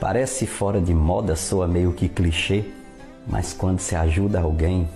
Parece 0.00 0.46
fora 0.46 0.80
de 0.80 0.94
moda, 0.94 1.36
soa 1.36 1.66
meio 1.66 1.92
que 1.92 2.08
clichê, 2.08 2.64
mas 3.26 3.52
quando 3.52 3.80
se 3.80 3.94
ajuda 3.94 4.40
alguém, 4.40 4.88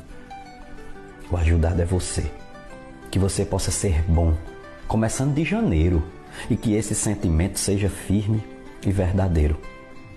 o 1.31 1.37
ajudado 1.37 1.81
é 1.81 1.85
você. 1.85 2.31
Que 3.11 3.19
você 3.19 3.45
possa 3.45 3.71
ser 3.71 4.03
bom, 4.09 4.35
começando 4.87 5.35
de 5.35 5.45
janeiro, 5.45 6.03
e 6.49 6.57
que 6.57 6.75
esse 6.75 6.95
sentimento 6.95 7.59
seja 7.59 7.89
firme 7.89 8.43
e 8.87 8.93
verdadeiro. 8.93 9.59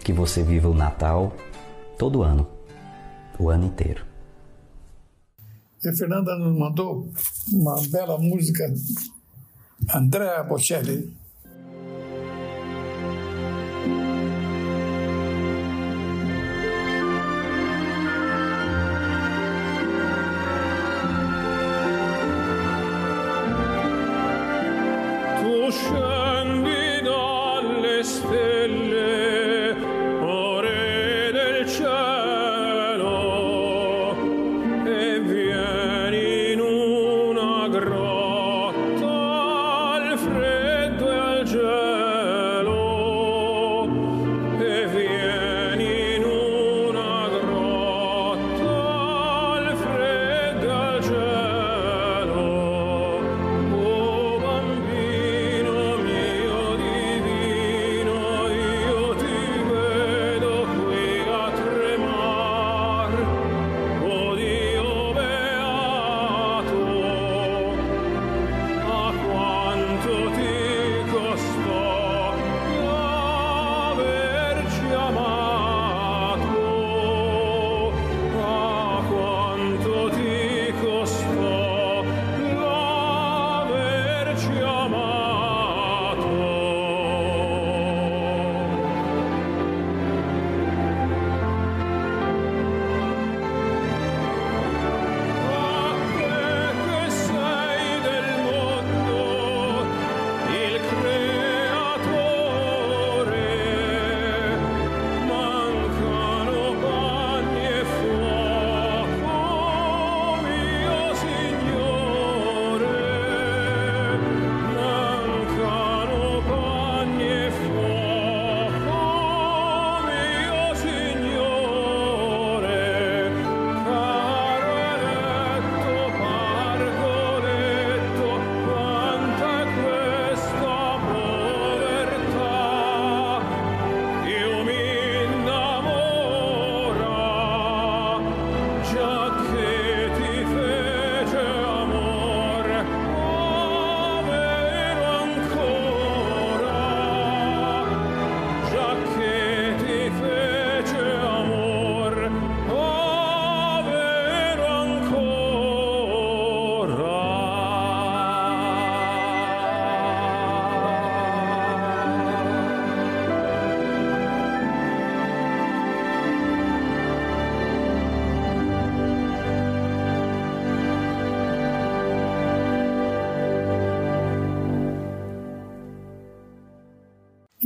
Que 0.04 0.12
você 0.12 0.44
viva 0.44 0.68
o 0.68 0.74
Natal 0.74 1.34
todo 1.98 2.24
ano, 2.24 2.48
o 3.42 3.50
ano 3.50 3.66
inteiro. 3.66 4.06
E 5.84 5.90
a 5.90 5.94
Fernanda 5.96 6.38
nos 6.38 6.58
mandou 6.58 7.10
uma 7.52 7.76
bela 7.90 8.18
música, 8.20 8.72
Andrea 9.94 10.44
Bocelli. 10.44 11.21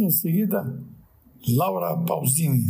Em 0.05 0.09
seguida, 0.11 0.63
Laura 1.47 1.97
Pausini. 2.05 2.63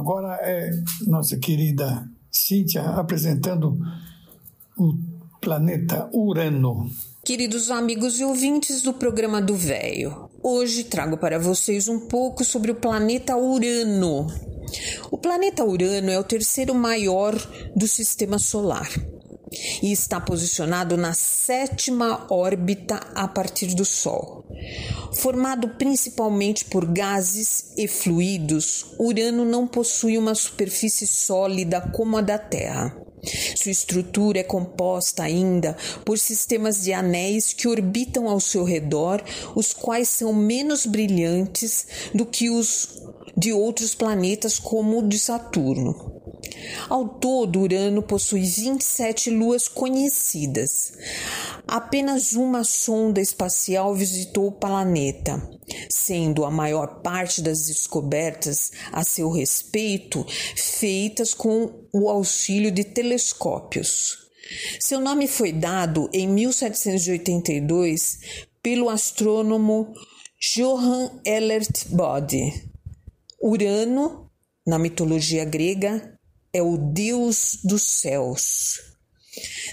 Agora 0.00 0.38
é 0.40 0.70
nossa 1.06 1.36
querida 1.36 2.08
Cíntia 2.32 2.80
apresentando 2.80 3.76
o 4.78 4.94
planeta 5.42 6.08
Urano. 6.14 6.90
Queridos 7.22 7.70
amigos 7.70 8.18
e 8.18 8.24
ouvintes 8.24 8.80
do 8.80 8.94
programa 8.94 9.42
do 9.42 9.54
Véio, 9.54 10.30
hoje 10.42 10.84
trago 10.84 11.18
para 11.18 11.38
vocês 11.38 11.86
um 11.86 12.08
pouco 12.08 12.42
sobre 12.46 12.70
o 12.70 12.76
planeta 12.76 13.36
Urano. 13.36 14.26
O 15.10 15.18
planeta 15.18 15.66
Urano 15.66 16.08
é 16.08 16.18
o 16.18 16.24
terceiro 16.24 16.74
maior 16.74 17.34
do 17.76 17.86
sistema 17.86 18.38
solar 18.38 18.88
e 19.82 19.92
está 19.92 20.18
posicionado 20.18 20.96
na 20.96 21.12
sétima 21.12 22.26
órbita 22.30 23.00
a 23.14 23.28
partir 23.28 23.74
do 23.74 23.84
Sol. 23.84 24.39
Formado 25.14 25.68
principalmente 25.70 26.64
por 26.64 26.86
gases 26.86 27.72
e 27.76 27.88
fluidos, 27.88 28.86
Urano 28.98 29.44
não 29.44 29.66
possui 29.66 30.16
uma 30.16 30.34
superfície 30.34 31.06
sólida 31.06 31.80
como 31.80 32.16
a 32.16 32.20
da 32.20 32.38
Terra. 32.38 32.96
Sua 33.56 33.70
estrutura 33.70 34.38
é 34.38 34.42
composta 34.42 35.22
ainda 35.22 35.76
por 36.04 36.18
sistemas 36.18 36.82
de 36.82 36.92
anéis 36.92 37.52
que 37.52 37.68
orbitam 37.68 38.28
ao 38.28 38.40
seu 38.40 38.64
redor, 38.64 39.22
os 39.54 39.72
quais 39.72 40.08
são 40.08 40.32
menos 40.32 40.86
brilhantes 40.86 41.86
do 42.14 42.24
que 42.24 42.48
os 42.48 43.00
de 43.36 43.52
outros 43.52 43.94
planetas, 43.94 44.58
como 44.58 44.98
o 44.98 45.08
de 45.08 45.18
Saturno. 45.18 46.09
Ao 46.88 47.08
todo, 47.08 47.60
Urano 47.60 48.02
possui 48.02 48.42
27 48.42 49.30
luas 49.30 49.68
conhecidas. 49.68 50.92
Apenas 51.66 52.32
uma 52.32 52.64
sonda 52.64 53.20
espacial 53.20 53.94
visitou 53.94 54.48
o 54.48 54.52
planeta, 54.52 55.40
sendo 55.90 56.44
a 56.44 56.50
maior 56.50 57.00
parte 57.02 57.40
das 57.40 57.66
descobertas 57.66 58.72
a 58.92 59.04
seu 59.04 59.30
respeito 59.30 60.26
feitas 60.56 61.32
com 61.34 61.86
o 61.92 62.08
auxílio 62.08 62.70
de 62.70 62.84
telescópios. 62.84 64.18
Seu 64.80 65.00
nome 65.00 65.28
foi 65.28 65.52
dado 65.52 66.10
em 66.12 66.26
1782 66.26 68.18
pelo 68.62 68.88
astrônomo 68.88 69.92
Johann 70.54 71.20
Elert 71.24 71.86
Bode. 71.88 72.68
Urano, 73.40 74.30
na 74.66 74.78
mitologia 74.78 75.44
grega, 75.44 76.18
é 76.52 76.62
o 76.62 76.76
Deus 76.76 77.58
dos 77.64 77.82
céus. 77.82 78.90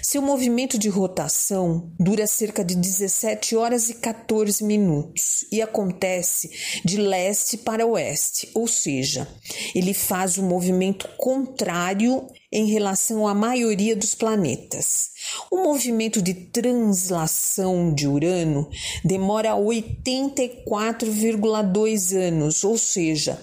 Seu 0.02 0.20
movimento 0.22 0.78
de 0.78 0.88
rotação 0.88 1.90
dura 1.98 2.28
cerca 2.28 2.64
de 2.64 2.76
17 2.76 3.56
horas 3.56 3.90
e 3.90 3.94
14 3.94 4.62
minutos 4.62 5.44
e 5.50 5.60
acontece 5.60 6.80
de 6.84 6.96
leste 6.96 7.58
para 7.58 7.84
oeste, 7.84 8.48
ou 8.54 8.68
seja, 8.68 9.26
ele 9.74 9.92
faz 9.92 10.38
o 10.38 10.42
um 10.42 10.48
movimento 10.48 11.08
contrário 11.18 12.28
em 12.52 12.66
relação 12.66 13.26
à 13.26 13.34
maioria 13.34 13.96
dos 13.96 14.14
planetas. 14.14 15.10
O 15.50 15.64
movimento 15.64 16.22
de 16.22 16.34
translação 16.34 17.92
de 17.92 18.06
Urano 18.06 18.70
demora 19.04 19.50
84,2 19.50 22.16
anos, 22.16 22.62
ou 22.64 22.78
seja, 22.78 23.36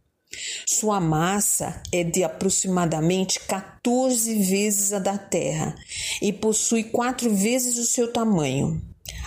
Sua 0.66 1.00
massa 1.00 1.82
é 1.92 2.04
de 2.04 2.24
aproximadamente 2.24 3.40
14 3.42 4.36
vezes 4.44 4.94
a 4.94 5.00
da 5.00 5.18
Terra 5.18 5.76
e 6.22 6.32
possui 6.32 6.86
quatro 6.86 7.34
vezes 7.34 7.78
o 7.78 7.86
seu 7.86 8.14
tamanho. 8.14 8.82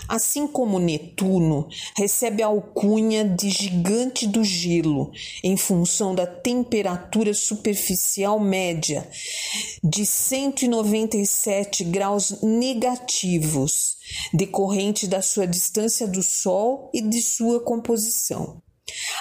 Assim 0.08 0.46
como 0.46 0.78
Netuno 0.78 1.68
recebe 1.96 2.42
a 2.42 2.46
alcunha 2.46 3.24
de 3.24 3.48
gigante 3.48 4.26
do 4.26 4.44
gelo 4.44 5.10
em 5.42 5.56
função 5.56 6.14
da 6.14 6.26
temperatura 6.26 7.32
superficial 7.32 8.38
média 8.38 9.08
de 9.82 10.04
197 10.04 11.84
graus 11.84 12.42
negativos, 12.42 13.96
decorrente 14.32 15.06
da 15.06 15.22
sua 15.22 15.46
distância 15.46 16.06
do 16.06 16.22
Sol 16.22 16.90
e 16.92 17.00
de 17.00 17.22
sua 17.22 17.60
composição. 17.60 18.63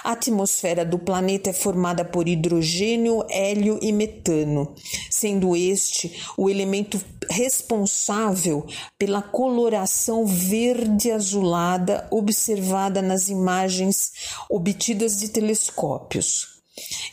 A 0.04 0.12
atmosfera 0.12 0.86
do 0.86 1.00
planeta 1.00 1.50
é 1.50 1.54
formada 1.54 2.04
por 2.04 2.28
hidrogênio, 2.28 3.24
hélio 3.30 3.80
e 3.82 3.94
metano, 3.94 4.76
sendo 5.10 5.56
este 5.56 6.12
o 6.38 6.50
elemento 6.50 7.02
responsável 7.30 8.68
pela 8.98 9.22
coloração 9.22 10.26
verde-azulada 10.26 12.06
observada 12.12 13.02
nas 13.02 13.30
imagens 13.30 14.12
obtidas 14.50 15.20
de 15.20 15.30
telescópios. 15.30 16.54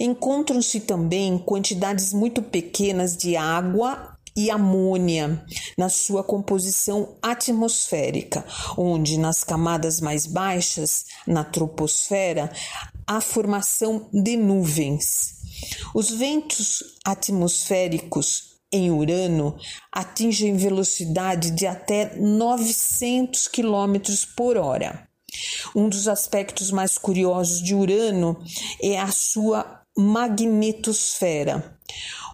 Encontram-se 0.01 0.81
também 0.81 1.39
quantidades 1.39 2.13
muito 2.13 2.43
pequenas 2.43 3.17
de 3.17 3.37
água 3.37 4.17
e 4.41 4.51
amônia 4.51 5.45
na 5.77 5.91
sua 5.91 6.25
composição 6.25 7.17
atmosférica, 7.21 8.45
onde 8.77 9.19
nas 9.19 9.45
camadas 9.45 10.01
mais 10.01 10.27
baixas, 10.27 11.05
na 11.27 11.45
troposfera, 11.45 12.51
há 13.07 13.21
formação 13.21 14.09
de 14.13 14.37
nuvens. 14.39 15.35
Os 15.95 16.11
ventos 16.11 16.83
atmosféricos 17.05 18.51
em 18.73 18.91
Urano 18.91 19.59
atingem 19.93 20.57
velocidade 20.57 21.51
de 21.51 21.67
até 21.67 22.17
900 22.17 23.47
km 23.49 23.99
por 24.37 24.57
hora. 24.57 25.07
Um 25.77 25.89
dos 25.89 26.09
aspectos 26.09 26.71
mais 26.71 26.97
curiosos 26.97 27.63
de 27.63 27.75
Urano 27.75 28.43
é 28.83 28.99
a 28.99 29.11
sua 29.11 29.81
magnetosfera. 30.01 31.79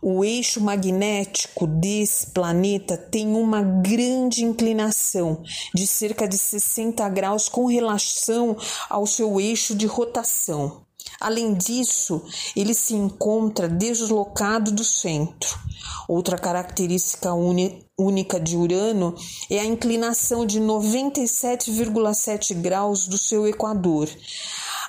O 0.00 0.24
eixo 0.24 0.60
magnético 0.60 1.66
desse 1.66 2.28
planeta 2.28 2.96
tem 2.96 3.34
uma 3.34 3.62
grande 3.62 4.44
inclinação 4.44 5.42
de 5.74 5.86
cerca 5.86 6.28
de 6.28 6.38
60 6.38 7.08
graus 7.08 7.48
com 7.48 7.66
relação 7.66 8.56
ao 8.88 9.06
seu 9.06 9.40
eixo 9.40 9.74
de 9.74 9.86
rotação. 9.86 10.86
Além 11.18 11.54
disso, 11.54 12.22
ele 12.54 12.74
se 12.74 12.94
encontra 12.94 13.68
deslocado 13.68 14.70
do 14.70 14.84
centro. 14.84 15.58
Outra 16.08 16.36
característica 16.38 17.32
única 17.98 18.38
de 18.38 18.56
Urano 18.56 19.14
é 19.50 19.58
a 19.58 19.64
inclinação 19.64 20.44
de 20.44 20.60
97,7 20.60 22.54
graus 22.54 23.08
do 23.08 23.16
seu 23.16 23.46
equador. 23.46 24.08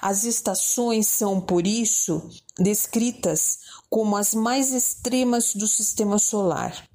As 0.08 0.24
estações 0.24 1.06
são, 1.06 1.41
por 1.41 1.67
isso, 1.67 2.30
descritas 2.58 3.60
como 3.89 4.15
as 4.15 4.34
mais 4.34 4.72
extremas 4.72 5.54
do 5.54 5.67
sistema 5.67 6.17
solar. 6.17 6.88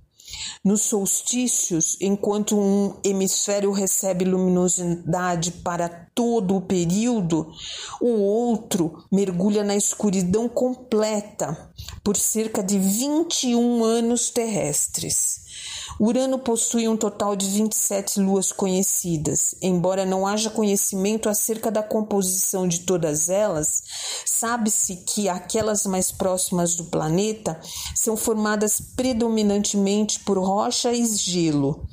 Nos 0.64 0.81
solstícios, 0.81 1.98
enquanto 2.01 2.59
um 2.59 2.94
hemisfério 3.05 3.70
recebe 3.70 4.25
luminosidade 4.25 5.51
para 5.62 5.90
todo 6.14 6.57
o 6.57 6.62
período, 6.62 7.53
o 8.01 8.09
outro 8.09 9.05
mergulha 9.12 9.62
na 9.62 9.77
escuridão 9.77 10.48
completa 10.48 11.70
por 12.03 12.16
cerca 12.16 12.62
de 12.62 12.79
21 12.79 13.85
anos 13.85 14.31
terrestres. 14.31 15.51
Urano 16.00 16.38
possui 16.38 16.88
um 16.88 16.96
total 16.96 17.37
de 17.37 17.46
27 17.46 18.20
luas 18.20 18.52
conhecidas. 18.52 19.55
Embora 19.61 20.05
não 20.05 20.26
haja 20.26 20.50
conhecimento 20.50 21.28
acerca 21.28 21.70
da 21.70 21.83
composição 21.83 22.66
de 22.66 22.81
todas 22.81 23.28
elas, 23.28 23.83
sabe-se 24.24 24.96
que 24.96 25.28
aquelas 25.28 25.85
mais 25.85 26.11
próximas 26.11 26.74
do 26.74 26.85
planeta 26.85 27.61
são 27.94 28.16
formadas 28.16 28.81
predominantemente 28.96 30.20
por 30.20 30.38
rocha 30.38 30.92
e 30.92 31.05
gelo. 31.07 31.87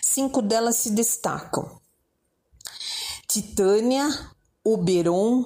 Cinco 0.00 0.40
delas 0.42 0.76
se 0.76 0.90
destacam: 0.90 1.68
Titânia, 3.26 4.08
Oberon, 4.64 5.44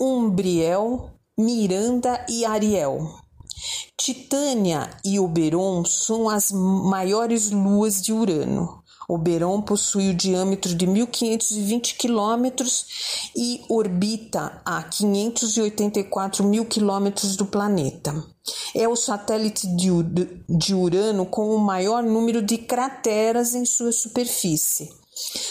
Umbriel, 0.00 1.10
Miranda 1.36 2.24
e 2.28 2.44
Ariel. 2.44 3.21
Titânia 3.96 4.90
e 5.04 5.18
Oberon 5.20 5.84
são 5.84 6.28
as 6.28 6.50
maiores 6.50 7.50
luas 7.50 8.00
de 8.00 8.12
Urano. 8.12 8.82
Oberon 9.08 9.60
possui 9.60 10.10
o 10.10 10.14
diâmetro 10.14 10.74
de 10.74 10.86
1.520 10.86 11.96
quilômetros 11.96 13.30
e 13.36 13.60
orbita 13.68 14.60
a 14.64 14.82
584 14.82 16.44
mil 16.44 16.64
quilômetros 16.64 17.36
do 17.36 17.44
planeta. 17.44 18.14
É 18.74 18.88
o 18.88 18.96
satélite 18.96 19.66
de 20.48 20.74
Urano 20.74 21.26
com 21.26 21.54
o 21.54 21.58
maior 21.58 22.02
número 22.02 22.42
de 22.42 22.58
crateras 22.58 23.54
em 23.54 23.64
sua 23.64 23.92
superfície. 23.92 24.88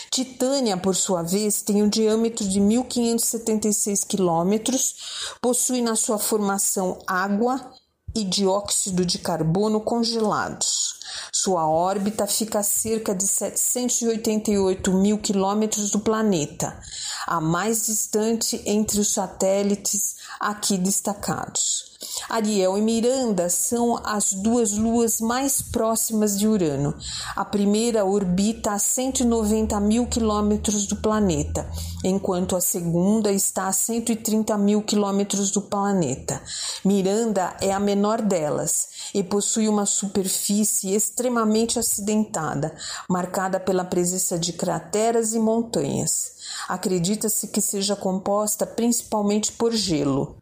Titânia, 0.09 0.75
por 0.75 0.95
sua 0.95 1.21
vez, 1.21 1.61
tem 1.61 1.83
um 1.83 1.87
diâmetro 1.87 2.47
de 2.47 2.59
1.576 2.59 4.05
quilômetros, 4.07 4.95
possui 5.39 5.81
na 5.81 5.95
sua 5.95 6.17
formação 6.17 6.97
água, 7.05 7.71
e 8.15 8.23
dióxido 8.23 9.05
de 9.05 9.19
carbono 9.19 9.81
congelados. 9.81 10.95
Sua 11.31 11.67
órbita 11.67 12.27
fica 12.27 12.59
a 12.59 12.63
cerca 12.63 13.13
de 13.15 13.25
788 13.25 14.93
mil 14.93 15.17
quilômetros 15.17 15.91
do 15.91 15.99
planeta, 15.99 16.79
a 17.25 17.39
mais 17.39 17.85
distante 17.85 18.61
entre 18.65 18.99
os 18.99 19.13
satélites 19.13 20.15
aqui 20.39 20.77
destacados. 20.77 21.90
Ariel 22.29 22.77
e 22.77 22.81
Miranda 22.81 23.49
são 23.49 23.99
as 24.03 24.33
duas 24.33 24.71
luas 24.71 25.19
mais 25.19 25.61
próximas 25.61 26.37
de 26.37 26.47
Urano. 26.47 26.95
A 27.35 27.43
primeira 27.43 28.05
orbita 28.05 28.71
a 28.71 28.79
190 28.79 29.79
mil 29.79 30.07
quilômetros 30.07 30.85
do 30.85 30.95
planeta, 30.95 31.69
enquanto 32.03 32.55
a 32.55 32.61
segunda 32.61 33.31
está 33.31 33.67
a 33.67 33.73
130 33.73 34.57
mil 34.57 34.81
quilômetros 34.81 35.51
do 35.51 35.61
planeta. 35.61 36.41
Miranda 36.83 37.55
é 37.61 37.71
a 37.71 37.79
menor 37.79 38.21
delas 38.21 38.89
e 39.13 39.23
possui 39.23 39.67
uma 39.67 39.85
superfície 39.85 40.93
extremamente 40.93 41.79
acidentada, 41.79 42.73
marcada 43.09 43.59
pela 43.59 43.83
presença 43.83 44.37
de 44.37 44.53
crateras 44.53 45.33
e 45.33 45.39
montanhas. 45.39 46.31
Acredita-se 46.67 47.47
que 47.47 47.61
seja 47.61 47.95
composta 47.95 48.65
principalmente 48.65 49.51
por 49.51 49.73
gelo. 49.73 50.37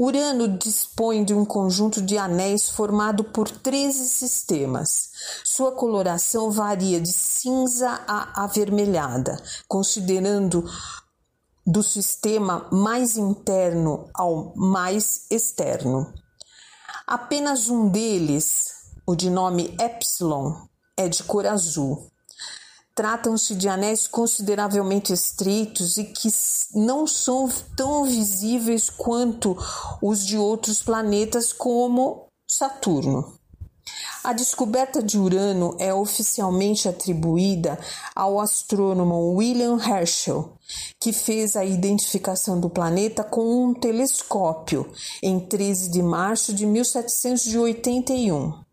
Urano 0.00 0.56
dispõe 0.56 1.24
de 1.24 1.34
um 1.34 1.44
conjunto 1.44 2.00
de 2.00 2.16
anéis 2.16 2.68
formado 2.68 3.24
por 3.24 3.50
13 3.50 4.08
sistemas. 4.08 5.10
Sua 5.44 5.72
coloração 5.72 6.52
varia 6.52 7.00
de 7.00 7.12
cinza 7.12 8.00
a 8.06 8.44
avermelhada, 8.44 9.42
considerando 9.66 10.64
do 11.66 11.82
sistema 11.82 12.68
mais 12.70 13.16
interno 13.16 14.08
ao 14.14 14.54
mais 14.54 15.26
externo. 15.32 16.14
Apenas 17.04 17.68
um 17.68 17.88
deles, 17.88 18.66
o 19.04 19.16
de 19.16 19.28
nome 19.28 19.74
Epsilon, 19.80 20.54
é 20.96 21.08
de 21.08 21.24
cor 21.24 21.44
azul. 21.44 22.08
Tratam-se 22.98 23.54
de 23.54 23.68
anéis 23.68 24.08
consideravelmente 24.08 25.12
estreitos 25.12 25.98
e 25.98 26.04
que 26.04 26.28
não 26.74 27.06
são 27.06 27.48
tão 27.76 28.02
visíveis 28.02 28.90
quanto 28.90 29.56
os 30.02 30.26
de 30.26 30.36
outros 30.36 30.82
planetas, 30.82 31.52
como 31.52 32.26
Saturno. 32.50 33.34
A 34.24 34.32
descoberta 34.32 35.00
de 35.00 35.16
Urano 35.16 35.76
é 35.78 35.94
oficialmente 35.94 36.88
atribuída 36.88 37.78
ao 38.16 38.40
astrônomo 38.40 39.36
William 39.36 39.78
Herschel, 39.78 40.54
que 40.98 41.12
fez 41.12 41.54
a 41.54 41.64
identificação 41.64 42.58
do 42.58 42.68
planeta 42.68 43.22
com 43.22 43.64
um 43.64 43.74
telescópio 43.74 44.92
em 45.22 45.38
13 45.38 45.92
de 45.92 46.02
março 46.02 46.52
de 46.52 46.66
1781. 46.66 48.67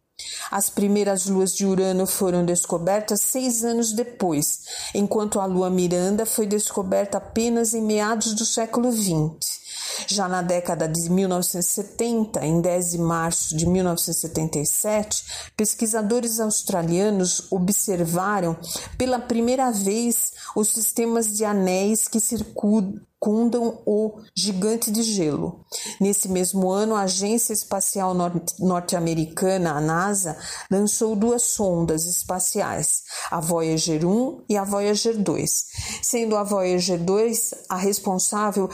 As 0.49 0.69
primeiras 0.69 1.25
luas 1.25 1.53
de 1.53 1.65
Urano 1.65 2.07
foram 2.07 2.45
descobertas 2.45 3.21
seis 3.21 3.65
anos 3.65 3.91
depois, 3.91 4.61
enquanto 4.93 5.39
a 5.39 5.45
lua 5.45 5.69
Miranda 5.69 6.25
foi 6.25 6.45
descoberta 6.45 7.17
apenas 7.17 7.73
em 7.73 7.81
meados 7.81 8.33
do 8.33 8.45
século 8.45 8.91
XX. 8.91 9.64
Já 10.07 10.27
na 10.27 10.41
década 10.41 10.87
de 10.87 11.09
1970, 11.09 12.45
em 12.45 12.61
10 12.61 12.91
de 12.91 12.97
março 12.97 13.57
de 13.57 13.65
1977, 13.65 15.51
pesquisadores 15.57 16.39
australianos 16.39 17.51
observaram 17.51 18.55
pela 18.97 19.19
primeira 19.19 19.71
vez 19.71 20.33
os 20.55 20.69
sistemas 20.69 21.33
de 21.33 21.43
anéis 21.43 22.07
que 22.07 22.19
circundam 22.19 23.81
o 23.85 24.19
gigante 24.35 24.91
de 24.91 25.01
gelo. 25.01 25.65
Nesse 25.99 26.29
mesmo 26.29 26.69
ano, 26.69 26.95
a 26.95 27.01
Agência 27.01 27.53
Espacial 27.53 28.13
Norte-Americana, 28.59 29.71
a 29.71 29.81
NASA, 29.81 30.37
lançou 30.69 31.15
duas 31.15 31.43
sondas 31.43 32.05
espaciais, 32.05 33.03
a 33.31 33.39
Voyager 33.39 34.05
1 34.05 34.43
e 34.49 34.57
a 34.57 34.63
Voyager 34.63 35.17
2, 35.17 35.65
sendo 36.03 36.35
a 36.35 36.43
Voyager 36.43 36.99
2 36.99 37.53
a 37.69 37.77
responsável 37.77 38.69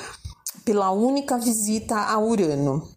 pela 0.63 0.91
única 0.91 1.37
visita 1.37 1.95
a 1.95 2.19
Urano. 2.19 2.87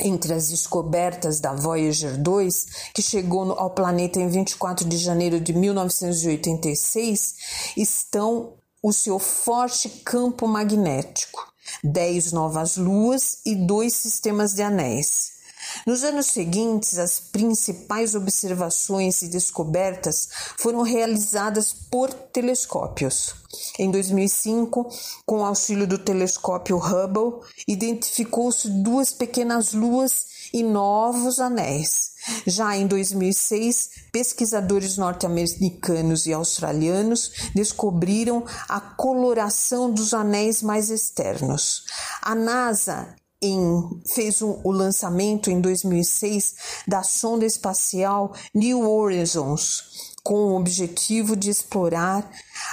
Entre 0.00 0.32
as 0.32 0.48
descobertas 0.48 1.40
da 1.40 1.52
Voyager 1.52 2.16
2, 2.16 2.66
que 2.94 3.02
chegou 3.02 3.52
ao 3.52 3.70
planeta 3.70 4.20
em 4.20 4.28
24 4.28 4.88
de 4.88 4.96
janeiro 4.96 5.40
de 5.40 5.52
1986, 5.52 7.72
estão 7.76 8.52
o 8.80 8.92
seu 8.92 9.18
forte 9.18 9.88
campo 9.88 10.46
magnético, 10.46 11.52
dez 11.82 12.30
novas 12.30 12.76
luas 12.76 13.40
e 13.44 13.56
dois 13.56 13.94
sistemas 13.94 14.54
de 14.54 14.62
anéis. 14.62 15.37
Nos 15.86 16.02
anos 16.04 16.26
seguintes, 16.26 16.98
as 16.98 17.20
principais 17.20 18.14
observações 18.14 19.22
e 19.22 19.28
descobertas 19.28 20.28
foram 20.56 20.82
realizadas 20.82 21.72
por 21.72 22.12
telescópios. 22.12 23.34
Em 23.78 23.90
2005, 23.90 24.88
com 25.24 25.40
o 25.40 25.44
auxílio 25.44 25.86
do 25.86 25.98
telescópio 25.98 26.76
Hubble, 26.76 27.40
identificou-se 27.66 28.68
duas 28.68 29.12
pequenas 29.12 29.72
luas 29.72 30.26
e 30.52 30.62
novos 30.62 31.40
anéis. 31.40 32.12
Já 32.46 32.76
em 32.76 32.86
2006, 32.86 33.90
pesquisadores 34.12 34.96
norte-americanos 34.96 36.26
e 36.26 36.32
australianos 36.32 37.50
descobriram 37.54 38.44
a 38.68 38.80
coloração 38.80 39.90
dos 39.90 40.12
anéis 40.12 40.62
mais 40.62 40.90
externos. 40.90 41.84
A 42.22 42.34
NASA 42.34 43.14
em, 43.40 44.02
fez 44.14 44.42
um, 44.42 44.60
o 44.64 44.70
lançamento 44.70 45.50
em 45.50 45.60
2006 45.60 46.54
da 46.86 47.02
sonda 47.02 47.46
espacial 47.46 48.32
New 48.54 48.88
Horizons, 48.88 50.14
com 50.22 50.34
o 50.34 50.56
objetivo 50.56 51.36
de 51.36 51.50
explorar 51.50 52.28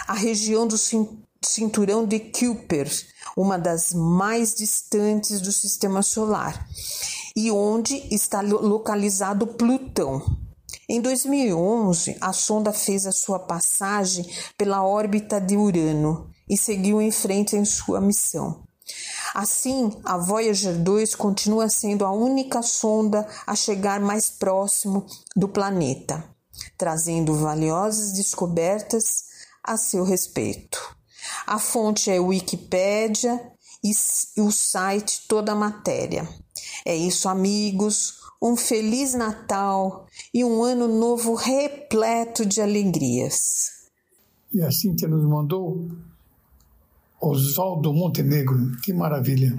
a 0.08 0.14
região 0.14 0.68
do 0.68 0.76
cinturão 1.42 2.06
de 2.06 2.20
Kuiper, 2.20 2.92
uma 3.38 3.58
das 3.58 3.94
mais 3.94 4.56
distantes 4.56 5.40
do 5.40 5.52
sistema 5.52 6.02
solar, 6.02 6.68
e 7.36 7.52
onde 7.52 7.96
está 8.14 8.42
localizado 8.42 9.48
Plutão. 9.48 10.22
Em 10.88 11.02
2011, 11.02 12.18
a 12.22 12.32
sonda 12.32 12.72
fez 12.72 13.06
a 13.06 13.12
sua 13.12 13.40
passagem 13.40 14.26
pela 14.58 14.84
órbita 14.84 15.40
de 15.42 15.58
Urano 15.58 16.30
e 16.48 16.56
seguiu 16.58 17.02
em 17.02 17.12
frente 17.12 17.56
em 17.56 17.66
sua 17.66 18.00
missão. 18.00 18.65
Assim, 19.34 19.92
a 20.04 20.18
Voyager 20.18 20.76
2 20.78 21.16
continua 21.16 21.70
sendo 21.70 22.06
a 22.06 22.12
única 22.12 22.62
sonda 22.62 23.28
a 23.46 23.56
chegar 23.56 24.00
mais 24.00 24.30
próximo 24.30 25.06
do 25.36 25.48
planeta, 25.48 26.24
trazendo 26.78 27.34
valiosas 27.34 28.14
descobertas 28.14 29.26
a 29.64 29.78
seu 29.78 30.04
respeito. 30.04 30.96
A 31.48 31.58
fonte 31.58 32.12
é 32.12 32.20
Wikipédia 32.20 33.52
e 33.84 33.92
o 34.42 34.52
site 34.52 35.28
toda 35.28 35.52
a 35.52 35.56
matéria. 35.56 36.28
É 36.86 36.96
isso, 36.96 37.28
amigos. 37.28 38.20
Um 38.42 38.56
feliz 38.56 39.14
Natal 39.14 40.06
e 40.34 40.44
um 40.44 40.64
ano 40.64 40.88
novo 40.88 41.34
repleto 41.34 42.46
de 42.46 42.62
alegrias. 42.62 43.72
E 44.54 44.62
a 44.62 44.72
Cíntia 44.72 45.08
nos 45.08 45.26
mandou 45.26 45.90
Oswaldo 47.28 47.92
Montenegro. 47.92 48.58
Que 48.84 48.94
maravilha! 48.94 49.52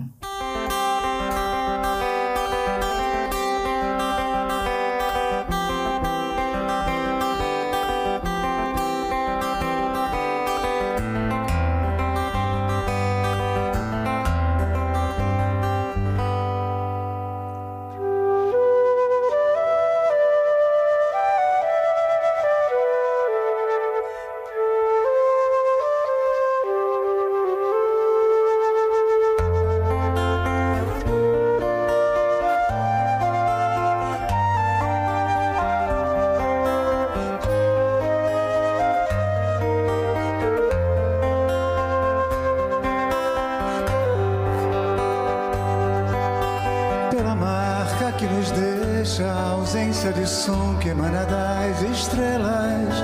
Ausência 50.06 50.12
de 50.12 50.26
som 50.26 50.76
que 50.78 50.88
emana 50.88 51.24
das 51.24 51.82
estrelas, 51.82 52.94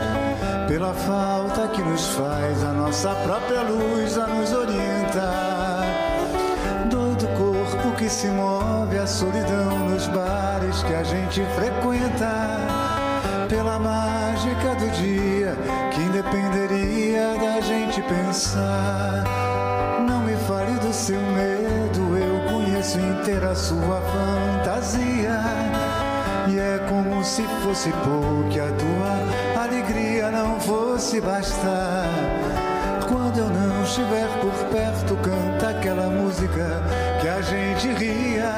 pela 0.68 0.92
falta 0.92 1.68
que 1.68 1.82
nos 1.82 2.06
faz 2.14 2.62
a 2.64 2.72
nossa 2.72 3.14
própria 3.16 3.62
luz 3.62 4.16
a 4.18 4.26
nos 4.26 4.52
orientar. 4.52 5.84
Dor 6.90 7.14
do 7.16 7.26
corpo 7.28 7.96
que 7.96 8.08
se 8.08 8.28
move, 8.28 8.98
a 8.98 9.06
solidão 9.06 9.88
nos 9.88 10.06
bares 10.08 10.82
que 10.82 10.94
a 10.94 11.02
gente 11.02 11.44
frequenta 11.54 12.58
pela 13.48 13.78
mágica 13.78 14.74
do 14.76 14.90
dia 14.90 15.56
que 15.92 16.00
independeria 16.00 17.36
da 17.38 17.60
gente 17.60 18.02
pensar. 18.02 19.24
Não 20.06 20.20
me 20.20 20.36
fale 20.46 20.78
do 20.78 20.92
seu 20.92 21.20
medo, 21.20 22.16
eu 22.16 22.52
conheço 22.52 22.98
inteira 22.98 23.54
sua 23.54 24.00
fantasia. 24.00 25.91
E 26.48 26.58
é 26.58 26.78
como 26.88 27.24
se 27.24 27.42
fosse 27.62 27.90
pouco 27.90 28.32
a 28.62 28.70
tua 28.72 29.62
alegria 29.62 30.30
não 30.30 30.60
fosse 30.60 31.20
bastar. 31.20 32.08
Quando 33.08 33.38
eu 33.38 33.48
não 33.48 33.82
estiver 33.82 34.28
por 34.40 34.52
perto, 34.70 35.16
canta 35.16 35.70
aquela 35.70 36.08
música 36.08 36.82
que 37.20 37.28
a 37.28 37.40
gente 37.40 37.88
ria. 37.94 38.52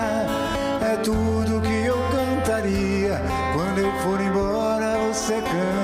É 0.81 0.97
tudo 1.03 1.61
que 1.61 1.85
eu 1.85 1.99
cantaria. 2.11 3.21
Quando 3.55 3.79
eu 3.79 3.93
for 4.01 4.21
embora, 4.21 4.99
você 5.09 5.35
cantará. 5.35 5.84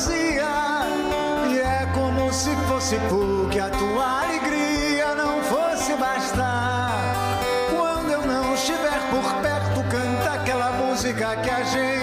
Fantasia. 0.00 0.48
E 1.50 1.58
é 1.58 1.86
como 1.92 2.32
se 2.32 2.54
fosse 2.68 2.96
pouco 3.08 3.48
que 3.50 3.58
a 3.58 3.68
tua 3.70 4.22
alegria 4.22 5.14
não 5.14 5.42
fosse 5.44 5.94
bastar. 5.94 7.38
Quando 7.70 8.10
eu 8.10 8.26
não 8.26 8.54
estiver 8.54 9.00
por 9.10 9.34
perto, 9.42 9.82
canta 9.90 10.32
aquela 10.40 10.72
música 10.72 11.36
que 11.36 11.50
a 11.50 11.62
gente 11.62 11.99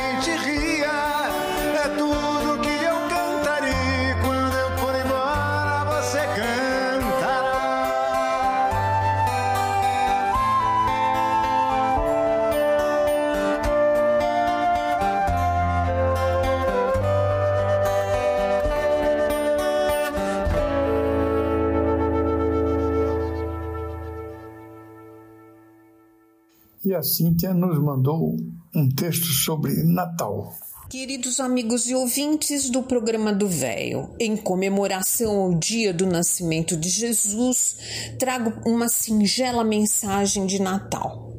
a 26.97 27.03
Cíntia 27.03 27.53
nos 27.53 27.77
mandou 27.79 28.35
um 28.73 28.89
texto 28.89 29.25
sobre 29.25 29.83
Natal. 29.83 30.51
Queridos 30.89 31.39
amigos 31.39 31.87
e 31.87 31.93
ouvintes 31.93 32.69
do 32.69 32.81
programa 32.81 33.31
do 33.31 33.47
Véio, 33.47 34.09
em 34.19 34.35
comemoração 34.35 35.37
ao 35.37 35.53
dia 35.53 35.93
do 35.93 36.07
nascimento 36.07 36.75
de 36.75 36.89
Jesus, 36.89 37.77
trago 38.17 38.53
uma 38.65 38.87
singela 38.87 39.63
mensagem 39.63 40.47
de 40.47 40.59
Natal. 40.59 41.36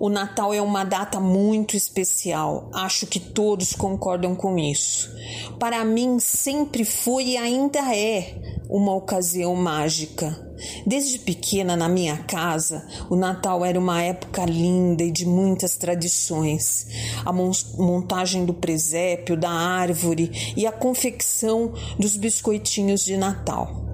O 0.00 0.08
Natal 0.08 0.52
é 0.52 0.60
uma 0.60 0.84
data 0.84 1.20
muito 1.20 1.76
especial, 1.76 2.68
acho 2.72 3.06
que 3.06 3.20
todos 3.20 3.72
concordam 3.72 4.34
com 4.34 4.58
isso. 4.58 5.10
Para 5.58 5.84
mim, 5.84 6.18
sempre 6.18 6.84
foi 6.84 7.24
e 7.28 7.36
ainda 7.36 7.94
é 7.94 8.60
uma 8.68 8.94
ocasião 8.94 9.54
mágica. 9.54 10.42
Desde 10.86 11.18
pequena, 11.18 11.76
na 11.76 11.88
minha 11.88 12.18
casa, 12.18 12.86
o 13.10 13.16
Natal 13.16 13.64
era 13.64 13.78
uma 13.78 14.02
época 14.02 14.44
linda 14.44 15.02
e 15.02 15.10
de 15.10 15.26
muitas 15.26 15.76
tradições. 15.76 16.86
A 17.24 17.32
mon- 17.32 17.50
montagem 17.76 18.44
do 18.44 18.54
presépio, 18.54 19.36
da 19.36 19.50
árvore 19.50 20.54
e 20.56 20.66
a 20.66 20.72
confecção 20.72 21.72
dos 21.98 22.16
biscoitinhos 22.16 23.04
de 23.04 23.16
Natal. 23.16 23.93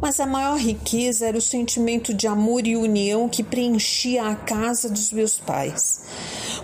Mas 0.00 0.20
a 0.20 0.26
maior 0.26 0.58
riqueza 0.58 1.26
era 1.26 1.36
o 1.36 1.42
sentimento 1.42 2.14
de 2.14 2.26
amor 2.26 2.66
e 2.66 2.76
união 2.76 3.28
que 3.28 3.42
preenchia 3.42 4.24
a 4.24 4.34
casa 4.34 4.88
dos 4.88 5.12
meus 5.12 5.38
pais. 5.38 6.02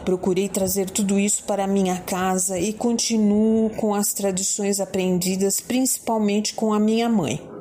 Procurei 0.05 0.49
trazer 0.49 0.91
tudo 0.91 1.19
isso 1.19 1.45
para 1.45 1.65
a 1.65 1.69
minha 1.69 1.99
casa 1.99 2.59
e 2.59 2.73
continuo 2.73 3.71
com 3.71 3.95
as 3.95 4.13
tradições 4.13 4.81
aprendidas, 4.81 5.61
principalmente 5.61 6.55
com 6.55 6.73
a 6.73 6.79
minha 6.79 7.09
mãe. 7.09 7.56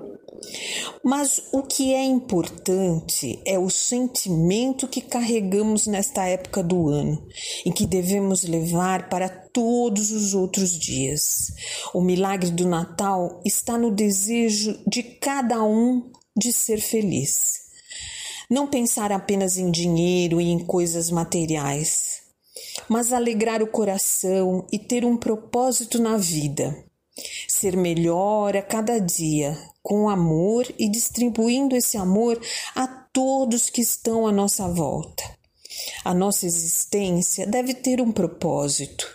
Mas 1.04 1.41
o 1.52 1.62
que 1.62 1.93
é 1.93 2.04
importante 2.04 3.39
é 3.46 3.60
o 3.60 3.70
sentimento 3.70 4.88
que 4.88 5.02
carregamos 5.02 5.86
nesta 5.86 6.26
época 6.26 6.64
do 6.64 6.89
ano 6.89 7.26
e 7.66 7.72
que 7.72 7.86
devemos 7.86 8.43
levar 8.43 9.10
para 9.10 9.30
todos 9.30 10.12
os 10.12 10.34
outros 10.34 10.78
dias. 10.78 11.54
O 11.93 12.02
milagre 12.02 12.50
do 12.50 12.68
Natal 12.68 13.41
está 13.46 13.78
no 13.78 13.91
desejo 13.91 14.80
de 14.88 15.04
cada 15.04 15.64
um 15.64 16.12
de 16.36 16.52
ser 16.52 16.82
feliz. 16.82 17.66
Não 18.50 18.68
pensar 18.68 19.12
apenas 19.12 19.58
em 19.58 19.72
dinheiro 19.72 20.39
e 20.39 20.50
em 20.50 20.60
coisas 20.60 21.10
materiais, 21.10 22.22
mas 22.88 23.12
alegrar 23.12 23.64
o 23.64 23.68
coração 23.68 24.68
e 24.72 24.78
ter 24.78 25.06
um 25.06 25.18
propósito 25.18 26.00
na 26.00 26.18
vida. 26.18 26.86
Ser 27.58 27.78
melhor 27.78 28.58
a 28.58 28.62
cada 28.62 28.99
dia, 28.99 29.58
com 29.82 30.10
amor 30.10 30.68
e 30.78 30.89
distribuindo 30.89 31.74
esse 31.74 31.95
amor 31.95 32.38
a 32.76 32.86
todos 32.86 33.70
que 33.70 33.80
estão 33.80 34.28
à 34.28 34.32
nossa 34.32 34.68
volta. 34.68 35.24
A 36.03 36.14
nossa 36.14 36.45
existência 36.45 37.47
deve 37.47 37.74
ter 37.74 38.01
um 38.01 38.12
propósito. 38.12 39.08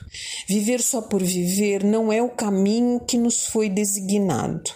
Viver 0.49 0.81
só 0.81 1.03
por 1.03 1.23
viver 1.23 1.85
não 1.85 2.11
é 2.11 2.23
o 2.23 2.31
caminho 2.31 2.99
que 3.01 3.19
nos 3.19 3.45
foi 3.45 3.69
designado. 3.69 4.71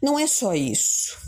Não 0.00 0.16
é 0.16 0.28
só 0.28 0.54
isso. 0.54 1.18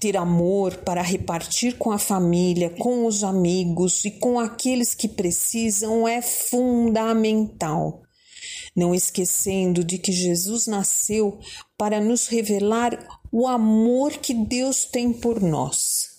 Ter 0.00 0.16
amor 0.16 0.78
para 0.78 1.00
repartir 1.00 1.78
com 1.78 1.92
a 1.92 1.98
família, 1.98 2.70
com 2.70 3.06
os 3.06 3.22
amigos 3.22 4.04
e 4.04 4.10
com 4.10 4.40
aqueles 4.40 4.96
que 4.96 5.06
precisam 5.06 6.08
é 6.08 6.20
fundamental. 6.20 8.02
Não 8.76 8.94
esquecendo 8.94 9.82
de 9.82 9.96
que 9.96 10.12
Jesus 10.12 10.66
nasceu 10.66 11.38
para 11.78 12.00
nos 12.00 12.26
revelar 12.26 13.22
o 13.32 13.48
amor 13.48 14.12
que 14.18 14.34
Deus 14.34 14.84
tem 14.84 15.12
por 15.12 15.40
nós. 15.40 16.16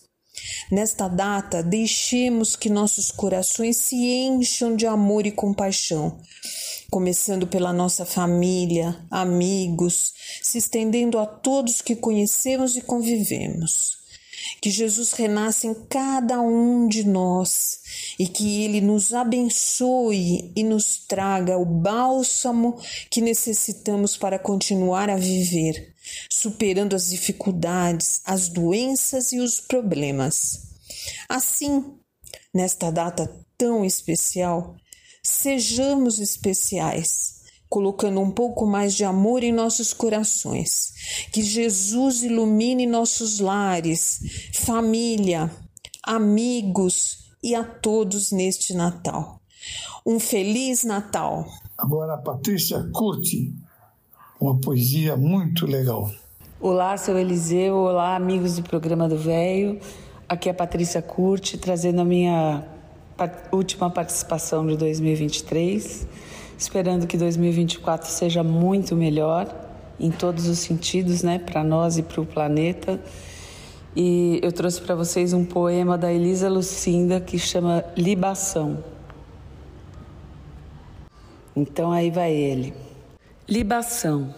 Nesta 0.71 1.07
data, 1.07 1.63
deixemos 1.63 2.55
que 2.55 2.69
nossos 2.69 3.11
corações 3.11 3.77
se 3.77 3.95
encham 3.95 4.75
de 4.75 4.85
amor 4.85 5.25
e 5.25 5.31
compaixão, 5.31 6.19
começando 6.91 7.47
pela 7.47 7.71
nossa 7.71 8.05
família, 8.05 8.99
amigos, 9.09 10.13
se 10.41 10.57
estendendo 10.57 11.19
a 11.19 11.25
todos 11.25 11.81
que 11.81 11.95
conhecemos 11.95 12.75
e 12.75 12.81
convivemos. 12.81 13.97
Que 14.61 14.69
Jesus 14.69 15.13
renasça 15.13 15.67
em 15.67 15.73
cada 15.73 16.41
um 16.41 16.87
de 16.87 17.03
nós 17.03 17.79
e 18.17 18.27
que 18.27 18.63
Ele 18.63 18.81
nos 18.81 19.13
abençoe 19.13 20.51
e 20.55 20.63
nos 20.63 20.97
traga 21.07 21.57
o 21.57 21.65
bálsamo 21.65 22.79
que 23.09 23.21
necessitamos 23.21 24.17
para 24.17 24.39
continuar 24.39 25.09
a 25.09 25.15
viver, 25.15 25.93
superando 26.29 26.95
as 26.95 27.09
dificuldades, 27.09 28.21
as 28.25 28.49
doenças 28.49 29.31
e 29.31 29.39
os 29.39 29.59
problemas. 29.59 30.59
Assim, 31.29 31.95
nesta 32.53 32.91
data 32.91 33.29
tão 33.57 33.85
especial, 33.85 34.75
sejamos 35.23 36.19
especiais 36.19 37.36
colocando 37.70 38.20
um 38.20 38.32
pouco 38.32 38.65
mais 38.65 38.95
de 38.95 39.03
amor 39.03 39.43
em 39.43 39.51
nossos 39.51 39.93
corações. 39.93 40.93
Que 41.32 41.41
Jesus 41.41 42.24
ilumine 42.24 42.86
nossos 42.86 43.39
lares, 43.39 44.51
família, 44.53 45.51
amigos 46.03 47.28
e 47.43 47.53
a 47.55 47.63
todos 47.63 48.32
neste 48.32 48.74
Natal. 48.74 49.41
Um 50.05 50.20
feliz 50.20 50.84
Natal! 50.84 51.45
Agora 51.78 52.15
a 52.15 52.18
Patrícia 52.18 52.89
curte 52.93 53.53
uma 54.39 54.59
poesia 54.59 55.15
muito 55.15 55.65
legal. 55.65 56.09
Olá, 56.59 56.97
seu 56.97 57.18
Eliseu. 57.18 57.76
Olá, 57.76 58.15
amigos 58.15 58.55
do 58.55 58.63
programa 58.63 59.07
do 59.07 59.18
Véio. 59.18 59.80
Aqui 60.28 60.49
é 60.49 60.51
a 60.51 60.55
Patrícia 60.55 61.01
Curti, 61.01 61.57
trazendo 61.57 62.01
a 62.01 62.05
minha 62.05 62.63
última 63.51 63.89
participação 63.89 64.65
de 64.65 64.76
2023. 64.76 66.07
Esperando 66.57 67.05
que 67.05 67.17
2024 67.17 68.09
seja 68.09 68.41
muito 68.41 68.95
melhor 68.95 69.47
em 69.99 70.09
todos 70.09 70.47
os 70.47 70.59
sentidos, 70.59 71.21
né, 71.21 71.37
para 71.37 71.63
nós 71.63 71.97
e 71.97 72.03
para 72.03 72.19
o 72.19 72.25
planeta. 72.25 72.99
E 73.95 74.39
eu 74.43 74.51
trouxe 74.51 74.81
para 74.81 74.95
vocês 74.95 75.33
um 75.33 75.45
poema 75.45 75.97
da 75.97 76.11
Elisa 76.11 76.49
Lucinda 76.49 77.19
que 77.19 77.37
chama 77.37 77.83
Libação. 77.95 78.83
Então 81.55 81.91
aí 81.91 82.11
vai 82.11 82.33
ele. 82.33 82.73
Libação. 83.47 84.33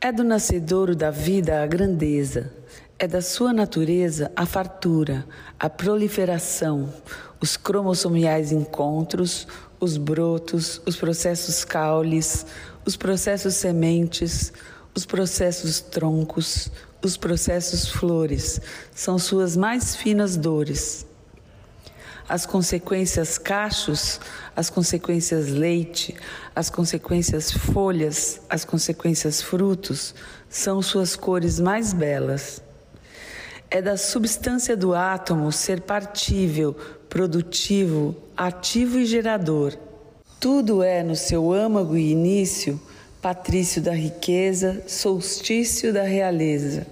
É 0.00 0.10
do 0.10 0.24
nascedouro 0.24 0.96
da 0.96 1.10
vida 1.10 1.62
a 1.62 1.66
grandeza, 1.66 2.52
É 2.98 3.06
da 3.06 3.22
sua 3.22 3.52
natureza 3.52 4.30
a 4.36 4.44
fartura, 4.44 5.26
a 5.58 5.70
proliferação, 5.70 6.92
os 7.40 7.56
cromossomiais 7.56 8.52
encontros, 8.52 9.46
os 9.80 9.96
brotos, 9.96 10.80
os 10.84 10.94
processos 10.94 11.64
caules, 11.64 12.44
os 12.84 12.96
processos 12.96 13.54
sementes, 13.54 14.52
os 14.94 15.06
processos 15.06 15.80
troncos, 15.80 16.70
os 17.02 17.16
processos 17.16 17.88
flores, 17.88 18.60
são 18.94 19.18
suas 19.18 19.56
mais 19.56 19.96
finas 19.96 20.36
dores. 20.36 21.06
As 22.28 22.46
consequências 22.46 23.38
cachos, 23.38 24.20
as 24.54 24.70
consequências 24.70 25.48
leite, 25.48 26.14
as 26.54 26.70
consequências 26.70 27.50
folhas, 27.50 28.40
as 28.48 28.64
consequências 28.64 29.42
frutos, 29.42 30.14
são 30.48 30.80
suas 30.80 31.16
cores 31.16 31.58
mais 31.58 31.92
belas. 31.92 32.62
É 33.72 33.80
da 33.80 33.96
substância 33.96 34.76
do 34.76 34.96
átomo 34.96 35.52
ser 35.52 35.82
partível, 35.82 36.74
produtivo, 37.08 38.16
ativo 38.36 38.98
e 38.98 39.06
gerador. 39.06 39.78
Tudo 40.40 40.82
é, 40.82 41.04
no 41.04 41.14
seu 41.14 41.52
âmago 41.52 41.96
e 41.96 42.10
início, 42.10 42.80
patrício 43.22 43.80
da 43.80 43.92
riqueza, 43.92 44.82
solstício 44.88 45.92
da 45.92 46.02
realeza. 46.02 46.84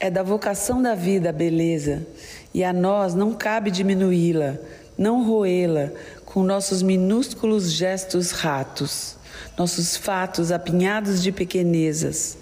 É 0.00 0.10
da 0.10 0.22
vocação 0.22 0.80
da 0.80 0.94
vida 0.94 1.28
a 1.28 1.32
beleza, 1.32 2.06
e 2.54 2.64
a 2.64 2.72
nós 2.72 3.14
não 3.14 3.34
cabe 3.34 3.70
diminuí-la, 3.70 4.56
não 4.96 5.22
roê-la 5.22 5.90
com 6.24 6.42
nossos 6.42 6.80
minúsculos 6.80 7.72
gestos 7.72 8.30
ratos, 8.30 9.16
nossos 9.58 9.98
fatos 9.98 10.50
apinhados 10.50 11.22
de 11.22 11.30
pequenezas. 11.30 12.38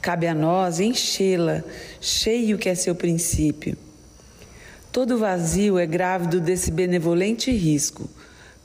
Cabe 0.00 0.26
a 0.26 0.34
nós 0.34 0.80
enchê-la, 0.80 1.62
cheio 2.00 2.58
que 2.58 2.68
é 2.68 2.74
seu 2.74 2.94
princípio. 2.94 3.76
Todo 4.92 5.18
vazio 5.18 5.78
é 5.78 5.86
grávido 5.86 6.40
desse 6.40 6.70
benevolente 6.70 7.50
risco, 7.52 8.10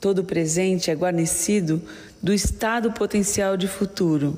todo 0.00 0.24
presente 0.24 0.90
é 0.90 0.94
guarnecido 0.94 1.80
do 2.20 2.32
estado 2.32 2.90
potencial 2.90 3.56
de 3.56 3.68
futuro. 3.68 4.36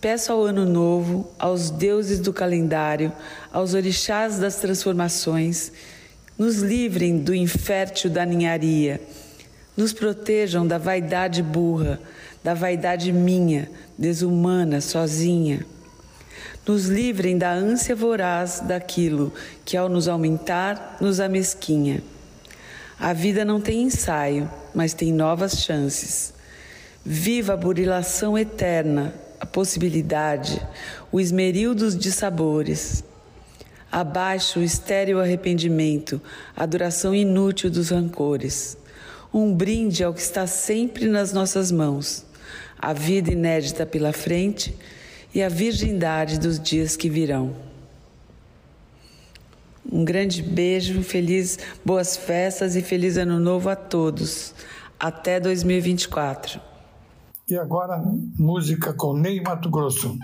Peço 0.00 0.32
ao 0.32 0.42
Ano 0.42 0.66
Novo, 0.66 1.30
aos 1.38 1.70
deuses 1.70 2.18
do 2.18 2.32
calendário, 2.32 3.12
aos 3.52 3.72
orixás 3.72 4.38
das 4.38 4.56
transformações, 4.56 5.72
nos 6.36 6.56
livrem 6.56 7.18
do 7.18 7.34
infértil 7.34 8.10
da 8.10 8.26
ninharia, 8.26 9.00
nos 9.76 9.92
protejam 9.92 10.66
da 10.66 10.76
vaidade 10.76 11.42
burra, 11.42 12.00
da 12.42 12.52
vaidade 12.52 13.12
minha, 13.12 13.70
desumana, 13.98 14.80
sozinha. 14.80 15.66
Nos 16.66 16.86
livrem 16.86 17.36
da 17.36 17.52
ânsia 17.52 17.94
voraz 17.94 18.60
daquilo 18.60 19.32
que, 19.64 19.76
ao 19.76 19.88
nos 19.88 20.08
aumentar, 20.08 20.96
nos 21.00 21.20
amesquinha. 21.20 22.02
A 22.98 23.12
vida 23.12 23.44
não 23.44 23.60
tem 23.60 23.82
ensaio, 23.82 24.50
mas 24.74 24.94
tem 24.94 25.12
novas 25.12 25.58
chances. 25.58 26.32
Viva 27.04 27.52
a 27.52 27.56
burilação 27.56 28.38
eterna, 28.38 29.14
a 29.38 29.44
possibilidade, 29.44 30.60
o 31.12 31.20
esmeril 31.20 31.74
dos 31.74 31.96
dissabores. 31.96 33.04
Abaixo 33.92 34.58
o 34.58 34.62
estéril 34.62 35.20
arrependimento, 35.20 36.20
a 36.56 36.64
duração 36.64 37.14
inútil 37.14 37.70
dos 37.70 37.90
rancores. 37.90 38.76
Um 39.32 39.54
brinde 39.54 40.02
ao 40.02 40.14
que 40.14 40.20
está 40.20 40.46
sempre 40.46 41.06
nas 41.06 41.32
nossas 41.32 41.70
mãos, 41.70 42.24
a 42.78 42.92
vida 42.92 43.32
inédita 43.32 43.84
pela 43.86 44.12
frente 44.12 44.74
e 45.34 45.42
a 45.42 45.48
virgindade 45.48 46.38
dos 46.38 46.60
dias 46.60 46.96
que 46.96 47.08
virão. 47.08 47.54
Um 49.90 50.04
grande 50.04 50.42
beijo, 50.42 51.02
feliz, 51.02 51.58
boas 51.84 52.16
festas 52.16 52.74
e 52.74 52.82
feliz 52.82 53.16
ano 53.16 53.38
novo 53.38 53.68
a 53.68 53.76
todos. 53.76 54.54
Até 54.98 55.38
2024. 55.38 56.60
E 57.48 57.56
agora, 57.56 58.02
música 58.38 58.94
com 58.94 59.12
Ney 59.12 59.40
Mato 59.42 59.68
Grosso. 59.68 60.16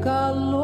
Teu 0.00 0.59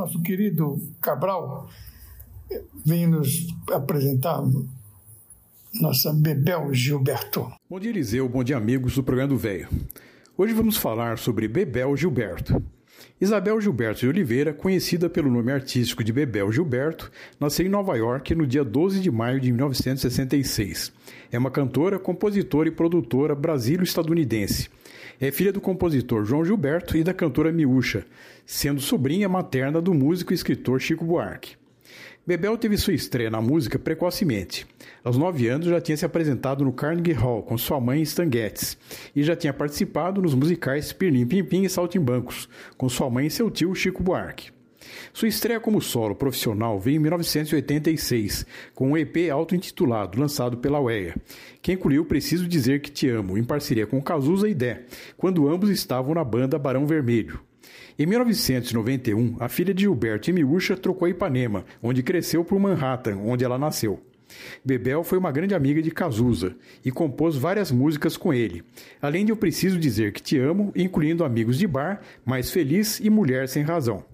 Nosso 0.00 0.22
querido 0.22 0.80
Cabral 0.98 1.68
vem 2.86 3.06
nos 3.06 3.48
apresentar 3.70 4.42
nossa 5.74 6.10
Bebel 6.10 6.72
Gilberto. 6.72 7.52
Bom 7.68 7.78
dia, 7.78 7.90
Eliseu. 7.90 8.26
Bom 8.26 8.42
dia, 8.42 8.56
amigos 8.56 8.94
do 8.94 9.02
programa 9.02 9.28
do 9.28 9.36
Velho. 9.36 9.68
Hoje 10.38 10.54
vamos 10.54 10.78
falar 10.78 11.18
sobre 11.18 11.46
Bebel 11.46 11.94
Gilberto. 11.98 12.62
Isabel 13.20 13.60
Gilberto 13.60 14.00
de 14.00 14.08
Oliveira, 14.08 14.54
conhecida 14.54 15.10
pelo 15.10 15.30
nome 15.30 15.52
artístico 15.52 16.02
de 16.02 16.14
Bebel 16.14 16.50
Gilberto, 16.50 17.12
nasceu 17.38 17.66
em 17.66 17.68
Nova 17.68 17.94
York 17.94 18.34
no 18.34 18.46
dia 18.46 18.64
12 18.64 19.00
de 19.00 19.10
maio 19.10 19.38
de 19.38 19.52
1966. 19.52 20.94
É 21.30 21.38
uma 21.38 21.50
cantora, 21.50 21.98
compositora 21.98 22.70
e 22.70 22.72
produtora 22.72 23.34
brasilo-estadunidense. 23.34 24.70
É 25.20 25.30
filha 25.30 25.52
do 25.52 25.60
compositor 25.60 26.24
João 26.24 26.42
Gilberto 26.42 26.96
e 26.96 27.04
da 27.04 27.12
cantora 27.12 27.52
Miúcha, 27.52 28.06
sendo 28.46 28.80
sobrinha 28.80 29.28
materna 29.28 29.78
do 29.78 29.92
músico 29.92 30.32
e 30.32 30.34
escritor 30.34 30.80
Chico 30.80 31.04
Buarque. 31.04 31.56
Bebel 32.26 32.56
teve 32.56 32.78
sua 32.78 32.94
estreia 32.94 33.28
na 33.28 33.38
música 33.38 33.78
precocemente. 33.78 34.66
Aos 35.04 35.18
nove 35.18 35.46
anos 35.46 35.66
já 35.66 35.78
tinha 35.78 35.96
se 35.96 36.06
apresentado 36.06 36.64
no 36.64 36.72
Carnegie 36.72 37.12
Hall 37.12 37.42
com 37.42 37.58
sua 37.58 37.78
mãe 37.78 38.00
Stan 38.00 38.30
Getz 38.32 38.78
e 39.14 39.22
já 39.22 39.36
tinha 39.36 39.52
participado 39.52 40.22
nos 40.22 40.34
musicais 40.34 40.90
Pirlim 40.90 41.26
Pim 41.26 41.44
Pim 41.44 41.64
e 41.64 41.68
Saltimbancos 41.68 42.48
com 42.78 42.88
sua 42.88 43.10
mãe 43.10 43.26
e 43.26 43.30
seu 43.30 43.50
tio 43.50 43.74
Chico 43.74 44.02
Buarque. 44.02 44.59
Sua 45.12 45.28
estreia 45.28 45.60
como 45.60 45.80
solo 45.80 46.14
profissional 46.14 46.78
veio 46.78 46.96
em 46.96 47.00
1986, 47.00 48.46
com 48.74 48.92
um 48.92 48.96
EP 48.96 49.30
auto-intitulado, 49.32 50.20
lançado 50.20 50.58
pela 50.58 50.80
UEA, 50.80 51.14
que 51.60 51.72
incluiu 51.72 52.04
Preciso 52.04 52.46
Dizer 52.46 52.80
Que 52.80 52.90
Te 52.90 53.08
Amo, 53.08 53.36
em 53.36 53.44
parceria 53.44 53.86
com 53.86 54.00
Cazuza 54.02 54.48
e 54.48 54.54
Dé, 54.54 54.82
quando 55.16 55.48
ambos 55.48 55.70
estavam 55.70 56.14
na 56.14 56.24
banda 56.24 56.58
Barão 56.58 56.86
Vermelho. 56.86 57.40
Em 57.98 58.06
1991, 58.06 59.36
a 59.38 59.48
filha 59.48 59.74
de 59.74 59.82
Gilberto 59.82 60.32
Miúcha 60.32 60.76
trocou 60.76 61.06
Ipanema, 61.06 61.64
onde 61.82 62.02
cresceu 62.02 62.44
por 62.44 62.58
Manhattan, 62.58 63.16
onde 63.18 63.44
ela 63.44 63.58
nasceu. 63.58 64.00
Bebel 64.64 65.02
foi 65.02 65.18
uma 65.18 65.32
grande 65.32 65.54
amiga 65.54 65.82
de 65.82 65.90
Cazuza 65.90 66.54
e 66.84 66.90
compôs 66.90 67.36
várias 67.36 67.70
músicas 67.70 68.16
com 68.16 68.32
ele, 68.32 68.62
além 69.02 69.24
de 69.24 69.32
Eu 69.32 69.36
Preciso 69.36 69.78
Dizer 69.78 70.12
Que 70.12 70.22
Te 70.22 70.38
Amo, 70.38 70.72
incluindo 70.74 71.24
Amigos 71.24 71.58
de 71.58 71.66
Bar, 71.66 72.00
Mais 72.24 72.50
Feliz 72.50 73.00
e 73.00 73.10
Mulher 73.10 73.48
Sem 73.48 73.62
Razão. 73.62 74.04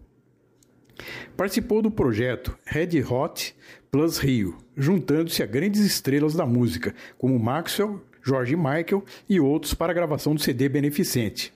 Participou 1.37 1.83
do 1.83 1.91
projeto 1.91 2.57
Red 2.65 3.03
Hot 3.09 3.55
Plus 3.91 4.19
Rio, 4.19 4.57
juntando-se 4.77 5.43
a 5.43 5.47
grandes 5.47 5.81
estrelas 5.81 6.35
da 6.35 6.47
música, 6.47 6.95
como 7.19 7.39
Maxwell, 7.39 8.01
George 8.25 8.57
Michael 8.57 9.05
e 9.29 9.39
outros 9.39 9.75
para 9.75 9.93
a 9.93 9.95
gravação 9.95 10.35
do 10.35 10.41
CD 10.41 10.69
beneficente. 10.69 11.53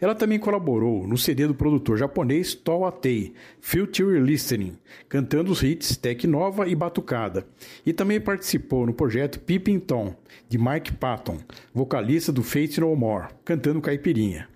Ela 0.00 0.14
também 0.14 0.38
colaborou 0.38 1.06
no 1.06 1.16
CD 1.16 1.46
do 1.46 1.54
produtor 1.54 1.96
japonês 1.96 2.54
Toa 2.54 2.92
Tei, 2.92 3.32
Future 3.60 4.20
Listening, 4.20 4.76
cantando 5.08 5.50
os 5.50 5.62
hits 5.62 5.96
Tech 5.96 6.26
Nova 6.26 6.68
e 6.68 6.74
Batucada. 6.74 7.46
E 7.84 7.92
também 7.92 8.20
participou 8.20 8.86
no 8.86 8.92
projeto 8.92 9.40
Pippin 9.40 9.78
Tom, 9.78 10.14
de 10.48 10.58
Mike 10.58 10.92
Patton, 10.92 11.38
vocalista 11.72 12.32
do 12.32 12.42
Fate 12.42 12.80
No 12.80 12.94
More, 12.94 13.28
cantando 13.44 13.80
Caipirinha. 13.80 14.51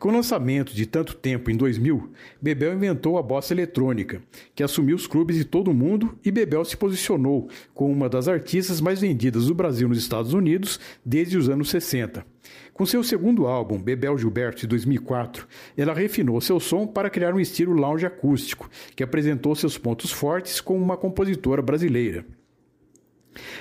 Com 0.00 0.08
o 0.08 0.12
lançamento 0.12 0.74
de 0.74 0.86
tanto 0.86 1.14
tempo 1.14 1.50
em 1.50 1.56
2000, 1.58 2.10
Bebel 2.40 2.72
inventou 2.72 3.18
a 3.18 3.22
bossa 3.22 3.52
eletrônica, 3.52 4.22
que 4.54 4.62
assumiu 4.62 4.96
os 4.96 5.06
clubes 5.06 5.36
de 5.36 5.44
todo 5.44 5.70
o 5.70 5.74
mundo 5.74 6.18
e 6.24 6.30
Bebel 6.30 6.64
se 6.64 6.74
posicionou 6.74 7.50
como 7.74 7.92
uma 7.92 8.08
das 8.08 8.26
artistas 8.26 8.80
mais 8.80 9.02
vendidas 9.02 9.44
do 9.44 9.54
Brasil 9.54 9.86
nos 9.86 9.98
Estados 9.98 10.32
Unidos 10.32 10.80
desde 11.04 11.36
os 11.36 11.50
anos 11.50 11.68
60. 11.68 12.24
Com 12.72 12.86
seu 12.86 13.04
segundo 13.04 13.46
álbum, 13.46 13.78
Bebel 13.78 14.16
Gilberto, 14.16 14.62
de 14.62 14.68
2004, 14.68 15.46
ela 15.76 15.92
refinou 15.92 16.40
seu 16.40 16.58
som 16.58 16.86
para 16.86 17.10
criar 17.10 17.34
um 17.34 17.40
estilo 17.40 17.74
lounge 17.74 18.06
acústico, 18.06 18.70
que 18.96 19.02
apresentou 19.02 19.54
seus 19.54 19.76
pontos 19.76 20.10
fortes 20.10 20.62
como 20.62 20.82
uma 20.82 20.96
compositora 20.96 21.60
brasileira. 21.60 22.24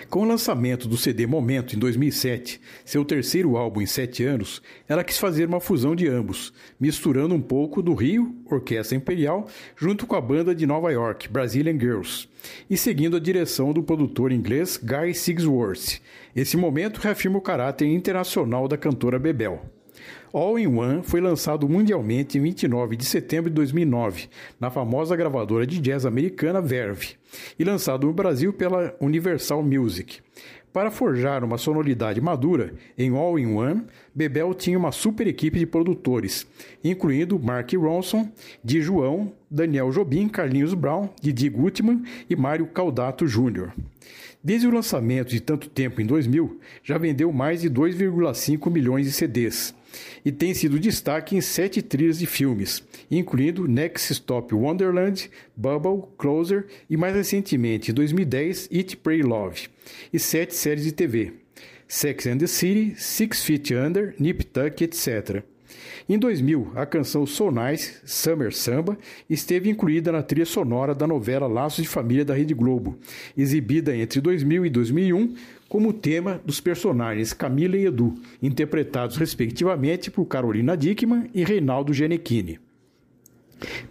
Com 0.10 0.22
o 0.22 0.28
lançamento 0.28 0.88
do 0.88 0.98
CD 0.98 1.28
Momento 1.28 1.76
em 1.76 1.80
2007, 1.80 2.60
seu 2.84 3.06
terceiro 3.06 3.56
álbum 3.56 3.82
em 3.82 3.86
sete 3.86 4.24
anos, 4.24 4.62
ela 4.88 5.04
quis 5.04 5.18
fazer 5.18 5.48
uma 5.48 5.60
fusão 5.60 5.96
de 5.96 6.08
ambos, 6.08 6.52
misturando 6.80 7.36
um 7.36 7.42
pouco 7.42 7.82
do 7.82 7.94
Rio, 7.94 8.36
Orquestra 8.50 8.98
Imperial, 8.98 9.48
junto 9.76 10.08
com 10.08 10.16
a 10.16 10.22
banda 10.22 10.56
de 10.56 10.66
Nova 10.66 10.92
York, 10.92 11.30
Brazilian 11.30 11.80
Girls, 11.80 12.28
e 12.70 12.76
seguindo 12.76 13.18
a 13.18 13.20
direção 13.20 13.72
do 13.72 13.84
produtor 13.84 14.32
inglês 14.32 14.78
Guy 14.78 15.14
Sigsworth. 15.14 16.02
Esse 16.36 16.58
momento 16.58 16.98
reafirma 16.98 17.38
o 17.38 17.42
caráter 17.42 17.86
internacional 17.86 18.68
da 18.68 18.78
cantora 18.78 19.20
Bebel. 19.20 19.79
All 20.32 20.60
in 20.60 20.68
One 20.68 21.02
foi 21.02 21.20
lançado 21.20 21.68
mundialmente 21.68 22.38
em 22.38 22.42
29 22.42 22.96
de 22.96 23.04
setembro 23.04 23.50
de 23.50 23.56
2009, 23.56 24.30
na 24.60 24.70
famosa 24.70 25.16
gravadora 25.16 25.66
de 25.66 25.80
jazz 25.80 26.06
americana 26.06 26.62
Verve, 26.62 27.16
e 27.58 27.64
lançado 27.64 28.06
no 28.06 28.14
Brasil 28.14 28.54
pela 28.54 28.96
Universal 29.02 29.64
Music. 29.64 30.20
Para 30.72 30.92
forjar 30.92 31.44
uma 31.44 31.58
sonoridade 31.58 32.22
madura 32.22 32.76
em 32.96 33.10
All 33.10 33.40
in 33.40 33.56
One, 33.56 33.86
Bebel 34.14 34.54
tinha 34.54 34.78
uma 34.78 34.92
super 34.92 35.26
equipe 35.26 35.58
de 35.58 35.66
produtores, 35.66 36.46
incluindo 36.84 37.40
Mark 37.40 37.74
Ronson, 37.74 38.32
Di 38.64 38.82
João, 38.82 39.34
Daniel 39.50 39.90
Jobim, 39.90 40.30
Carlinhos 40.30 40.76
Brown, 40.76 41.10
Didi 41.20 41.50
Gutman 41.50 42.04
e 42.30 42.36
Mário 42.36 42.68
Caldato 42.68 43.26
Jr. 43.26 43.72
Desde 44.44 44.68
o 44.68 44.72
lançamento 44.72 45.30
de 45.30 45.42
tanto 45.42 45.68
tempo 45.68 46.00
em 46.02 46.06
2000, 46.06 46.60
já 46.84 47.00
vendeu 47.00 47.34
mais 47.34 47.62
de 47.62 47.70
2,5 47.70 48.72
milhões 48.72 49.08
de 49.08 49.12
CDs 49.12 49.74
e 50.24 50.32
tem 50.32 50.54
sido 50.54 50.80
destaque 50.80 51.36
em 51.36 51.42
sete 51.42 51.82
trilhas 51.82 52.20
de 52.20 52.26
filmes, 52.26 52.84
incluindo 53.10 53.68
Next 53.68 54.12
Stop 54.14 54.54
Wonderland, 54.54 55.30
Bubble, 55.56 56.04
Closer 56.18 56.66
e 56.90 56.98
mais 56.98 57.16
recentemente, 57.16 57.92
em 57.92 57.94
2010, 57.94 58.70
Eat, 58.72 58.98
Pray, 58.98 59.22
Love, 59.22 59.68
e 60.12 60.20
sete 60.20 60.56
séries 60.56 60.84
de 60.84 60.92
TV, 60.92 61.34
Sex 61.88 62.28
and 62.28 62.38
the 62.38 62.48
City, 62.48 62.94
Six 62.98 63.44
Feet 63.44 63.74
Under, 63.74 64.14
Nip 64.20 64.44
Tuck, 64.46 64.84
etc. 64.84 65.44
Em 66.08 66.18
2000, 66.18 66.72
a 66.76 66.86
canção 66.86 67.26
So 67.26 67.52
Nice, 67.52 67.98
Summer 68.04 68.52
Samba, 68.52 68.98
esteve 69.30 69.70
incluída 69.70 70.12
na 70.12 70.24
trilha 70.24 70.46
sonora 70.46 70.96
da 70.96 71.06
novela 71.06 71.46
Laços 71.46 71.84
de 71.84 71.90
Família 71.90 72.26
da 72.26 72.34
Rede 72.34 72.54
Globo, 72.54 72.98
exibida 73.38 73.96
entre 73.96 74.20
2000 74.20 74.66
e 74.66 74.70
2001 74.70 75.36
como 75.70 75.94
tema 75.94 76.42
dos 76.44 76.60
personagens 76.60 77.32
Camila 77.32 77.78
e 77.78 77.86
Edu, 77.86 78.16
interpretados 78.42 79.16
respectivamente 79.16 80.10
por 80.10 80.26
Carolina 80.26 80.76
Dickman 80.76 81.30
e 81.34 81.44
Reinaldo 81.44 81.94
Genechini. 81.94 82.60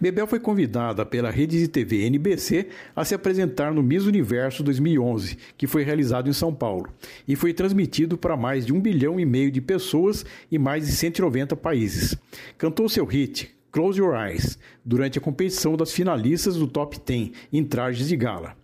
Bebel 0.01 0.25
foi 0.27 0.39
convidada 0.39 1.05
pela 1.05 1.29
rede 1.29 1.59
de 1.59 1.67
TV 1.67 2.05
NBC 2.07 2.67
a 2.95 3.05
se 3.05 3.13
apresentar 3.13 3.71
no 3.73 3.83
Miss 3.83 4.05
Universo 4.05 4.63
2011, 4.63 5.37
que 5.55 5.67
foi 5.67 5.83
realizado 5.83 6.27
em 6.27 6.33
São 6.33 6.53
Paulo, 6.53 6.91
e 7.27 7.35
foi 7.35 7.53
transmitido 7.53 8.17
para 8.17 8.35
mais 8.35 8.65
de 8.65 8.73
um 8.73 8.81
bilhão 8.81 9.19
e 9.19 9.25
meio 9.25 9.51
de 9.51 9.61
pessoas 9.61 10.25
em 10.51 10.57
mais 10.57 10.87
de 10.87 10.91
190 10.91 11.55
países. 11.55 12.17
Cantou 12.57 12.89
seu 12.89 13.05
hit 13.05 13.55
Close 13.71 13.99
Your 13.99 14.15
Eyes 14.15 14.57
durante 14.83 15.19
a 15.19 15.21
competição 15.21 15.77
das 15.77 15.91
finalistas 15.91 16.55
do 16.55 16.67
Top 16.67 16.99
10 16.99 17.31
em 17.53 17.63
trajes 17.63 18.07
de 18.07 18.17
gala. 18.17 18.57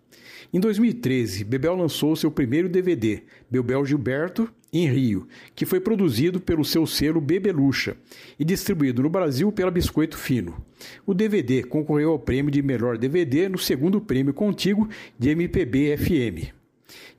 Em 0.54 0.60
2013, 0.60 1.44
Bebel 1.44 1.76
lançou 1.76 2.16
seu 2.16 2.32
primeiro 2.32 2.70
DVD, 2.70 3.24
Bebel 3.50 3.86
Gilberto, 3.86 4.50
em 4.72 4.88
Rio, 4.88 5.28
que 5.56 5.66
foi 5.66 5.80
produzido 5.80 6.40
pelo 6.40 6.66
seu 6.66 6.86
selo 6.86 7.22
Bebelucha 7.22 7.96
e 8.38 8.44
distribuído 8.44 9.02
no 9.02 9.10
Brasil 9.10 9.52
pela 9.52 9.72
Biscoito 9.72 10.18
Fino. 10.18 10.56
O 11.06 11.14
DVD 11.14 11.64
concorreu 11.64 12.12
ao 12.12 12.20
prêmio 12.20 12.52
de 12.52 12.62
melhor 12.62 12.98
DVD 12.98 13.48
no 13.48 13.58
segundo 13.58 14.02
prêmio 14.02 14.34
contíguo 14.34 14.90
de 15.18 15.30
MPB 15.30 15.98
FM. 15.98 16.54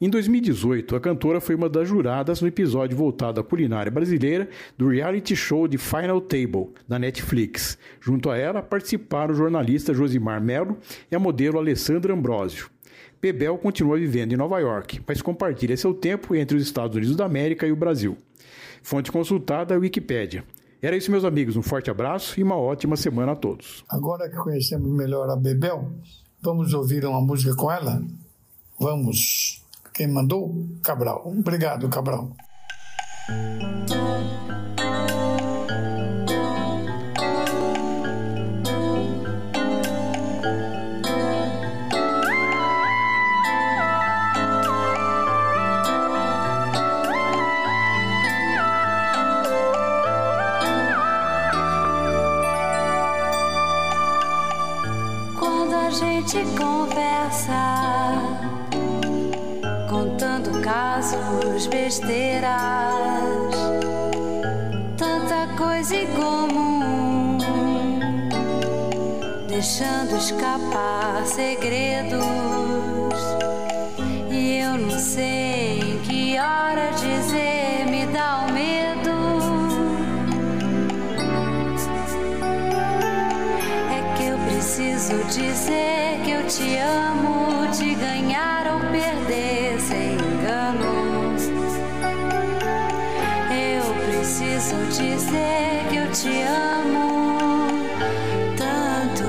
Em 0.01 0.11
2018, 0.11 0.95
a 0.95 1.01
cantora 1.01 1.41
foi 1.41 1.55
uma 1.55 1.68
das 1.68 1.89
juradas 1.89 2.41
no 2.41 2.49
episódio 2.49 2.97
voltado 2.97 3.41
à 3.41 3.45
culinária 3.45 3.91
brasileira 3.91 4.49
do 4.77 4.89
reality 4.89 5.35
show 5.35 5.66
de 5.66 5.79
Final 5.79 6.20
Table, 6.20 6.68
da 6.87 6.99
Netflix. 6.99 7.79
Junto 8.01 8.31
a 8.31 8.37
ela, 8.37 8.62
participaram 8.62 9.33
o 9.33 9.37
jornalista 9.37 9.95
Josimar 9.95 10.43
Melo 10.43 10.77
e 11.11 11.16
a 11.16 11.18
modelo 11.18 11.59
Alessandra 11.59 12.12
Ambrosio. 12.12 12.76
Bebel 13.33 13.59
continua 13.59 13.99
vivendo 13.99 14.33
em 14.33 14.37
Nova 14.37 14.61
York, 14.61 15.03
mas 15.05 15.20
compartilha 15.20 15.77
seu 15.77 15.93
tempo 15.93 16.33
entre 16.33 16.57
os 16.57 16.62
Estados 16.62 16.97
Unidos 16.97 17.16
da 17.16 17.24
América 17.24 17.66
e 17.66 17.72
o 17.72 17.77
Brasil. 17.77 18.16
Fonte 18.85 19.11
consultada 19.11 19.77
Wikipédia. 19.77 20.45
Era 20.81 20.97
isso, 20.97 21.11
meus 21.11 21.24
amigos. 21.24 21.57
Um 21.57 21.62
forte 21.62 21.91
abraço 21.91 22.39
e 22.39 22.43
uma 22.45 22.57
ótima 22.57 22.97
semana 22.97 23.33
a 23.33 23.37
todos. 23.37 23.85
Agora 23.89 24.29
que 24.31 24.37
conhecemos 24.37 24.89
melhor 24.97 25.29
a 25.29 25.35
Bebel, 25.35 25.91
vamos 26.41 26.72
ouvir 26.72 27.05
uma 27.05 27.20
música 27.20 27.57
com 27.57 27.68
ela? 27.68 28.01
Vamos. 28.79 29.61
Quem 29.93 30.07
mandou? 30.07 30.64
Cabral. 30.85 31.24
Obrigado, 31.27 31.89
Cabral. 31.89 32.31
Besteiras, 61.97 62.53
tanta 64.99 65.47
coisa 65.57 65.97
em 65.97 66.07
comum, 66.09 67.38
deixando 69.49 70.16
escapar 70.16 71.24
segredos. 71.24 72.66
Dizer 95.17 95.87
que 95.89 95.97
eu 95.97 96.12
te 96.12 96.43
amo 96.43 97.49
tanto. 98.57 99.25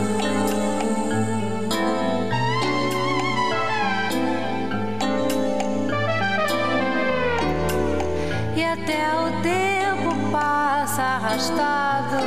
E 8.56 8.64
até 8.64 9.02
o 9.16 9.42
tempo 9.42 10.32
passa 10.32 11.02
arrastado 11.02 12.18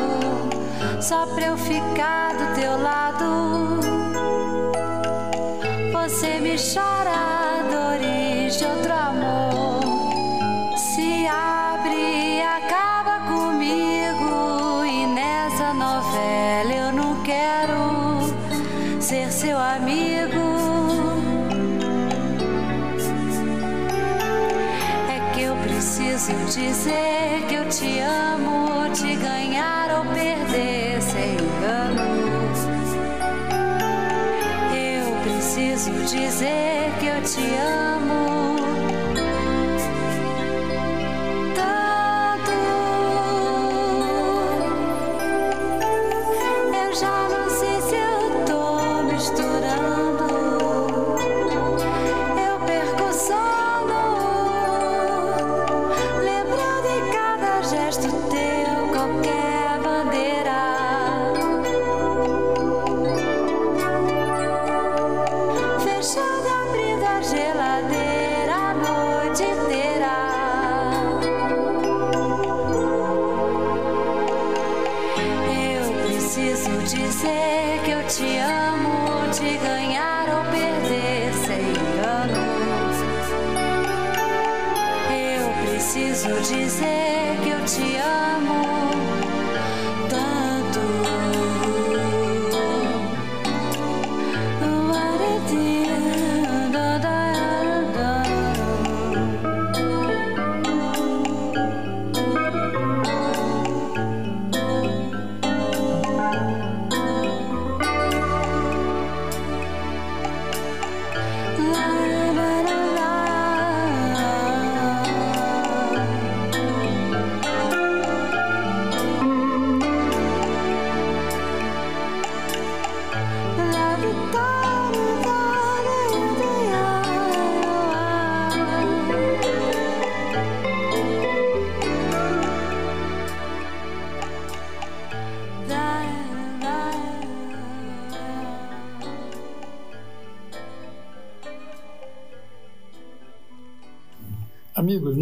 só 1.03 1.27
pra 1.27 1.47
eu 1.49 1.57
ficar 1.59 2.33
do 2.35 2.55
teu 2.55 2.81
lado. 2.81 3.81
Você 5.93 6.41
me 6.41 6.57
chora 6.57 6.99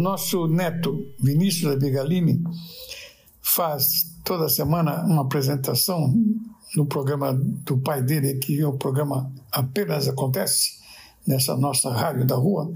nosso 0.09 0.47
neto 0.47 1.13
Vinícius 1.19 1.71
Abigalini 1.71 2.41
faz 3.43 4.11
toda 4.25 4.49
semana 4.49 5.05
uma 5.05 5.21
apresentação 5.21 6.11
no 6.75 6.87
programa 6.87 7.31
do 7.31 7.77
pai 7.77 8.01
dele, 8.01 8.39
que 8.39 8.59
é 8.59 8.65
o 8.65 8.73
programa 8.73 9.31
Apenas 9.51 10.07
Acontece, 10.07 10.79
nessa 11.27 11.55
nossa 11.55 11.91
rádio 11.91 12.25
da 12.25 12.35
rua. 12.35 12.73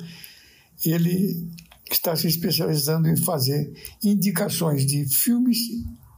Ele 0.86 1.50
está 1.90 2.16
se 2.16 2.28
especializando 2.28 3.08
em 3.10 3.18
fazer 3.18 3.74
indicações 4.04 4.86
de 4.86 5.04
filmes 5.08 5.58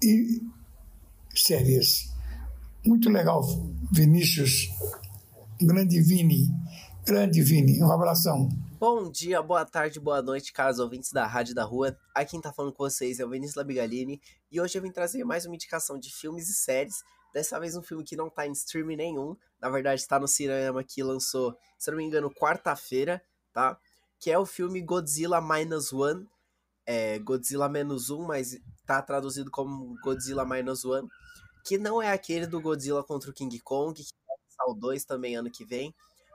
e 0.03 0.41
séries. 1.33 2.13
Muito 2.85 3.09
legal, 3.09 3.41
Vinícius. 3.89 4.67
Grande 5.61 6.01
Vini. 6.01 6.49
Grande 7.05 7.41
Vini. 7.41 7.81
Um 7.81 7.89
abração. 7.89 8.49
Bom 8.87 9.09
dia, 9.09 9.41
boa 9.41 9.65
tarde, 9.65 9.99
boa 9.99 10.21
noite, 10.21 10.53
caros 10.53 10.77
ouvintes 10.77 11.11
da 11.11 11.25
Rádio 11.25 11.55
da 11.55 11.63
Rua. 11.63 11.97
Aqui 12.13 12.29
quem 12.33 12.39
tá 12.39 12.53
falando 12.53 12.71
com 12.71 12.83
vocês 12.83 13.19
é 13.19 13.25
o 13.25 13.29
Vinícius 13.31 13.55
Labigalini 13.55 14.21
e 14.51 14.61
hoje 14.61 14.77
eu 14.77 14.81
vim 14.83 14.91
trazer 14.91 15.23
mais 15.23 15.43
uma 15.43 15.55
indicação 15.55 15.97
de 15.97 16.13
filmes 16.13 16.47
e 16.49 16.53
séries. 16.53 17.03
Dessa 17.33 17.59
vez 17.59 17.75
um 17.75 17.81
filme 17.81 18.03
que 18.03 18.15
não 18.15 18.29
tá 18.29 18.45
em 18.45 18.51
streaming 18.51 18.95
nenhum, 18.95 19.35
na 19.59 19.71
verdade 19.71 20.01
está 20.01 20.19
no 20.19 20.27
cinema 20.27 20.83
que 20.83 21.01
lançou, 21.01 21.57
se 21.79 21.89
não 21.89 21.97
me 21.97 22.03
engano, 22.03 22.29
quarta-feira, 22.29 23.19
tá? 23.51 23.75
Que 24.19 24.29
é 24.29 24.37
o 24.37 24.45
filme 24.45 24.79
Godzilla 24.83 25.41
Minus 25.41 25.91
One, 25.91 26.29
é 26.85 27.17
Godzilla 27.17 27.67
menos 27.67 28.11
um, 28.11 28.21
mas 28.21 28.55
tá 28.85 29.01
traduzido 29.01 29.49
como 29.49 29.99
Godzilla 30.03 30.45
Minus 30.45 30.85
One, 30.85 31.09
que 31.65 31.79
não 31.79 31.99
é 31.99 32.11
aquele 32.11 32.45
do 32.45 32.61
Godzilla 32.61 33.03
contra 33.03 33.31
o 33.31 33.33
King 33.33 33.59
Kong, 33.61 33.95
que 33.95 34.13
vai 34.27 34.37
lançar 34.43 34.71
o 34.71 34.79
2 34.79 35.05
também 35.05 35.35
ano 35.35 35.49
que 35.49 35.65
vem. 35.65 35.91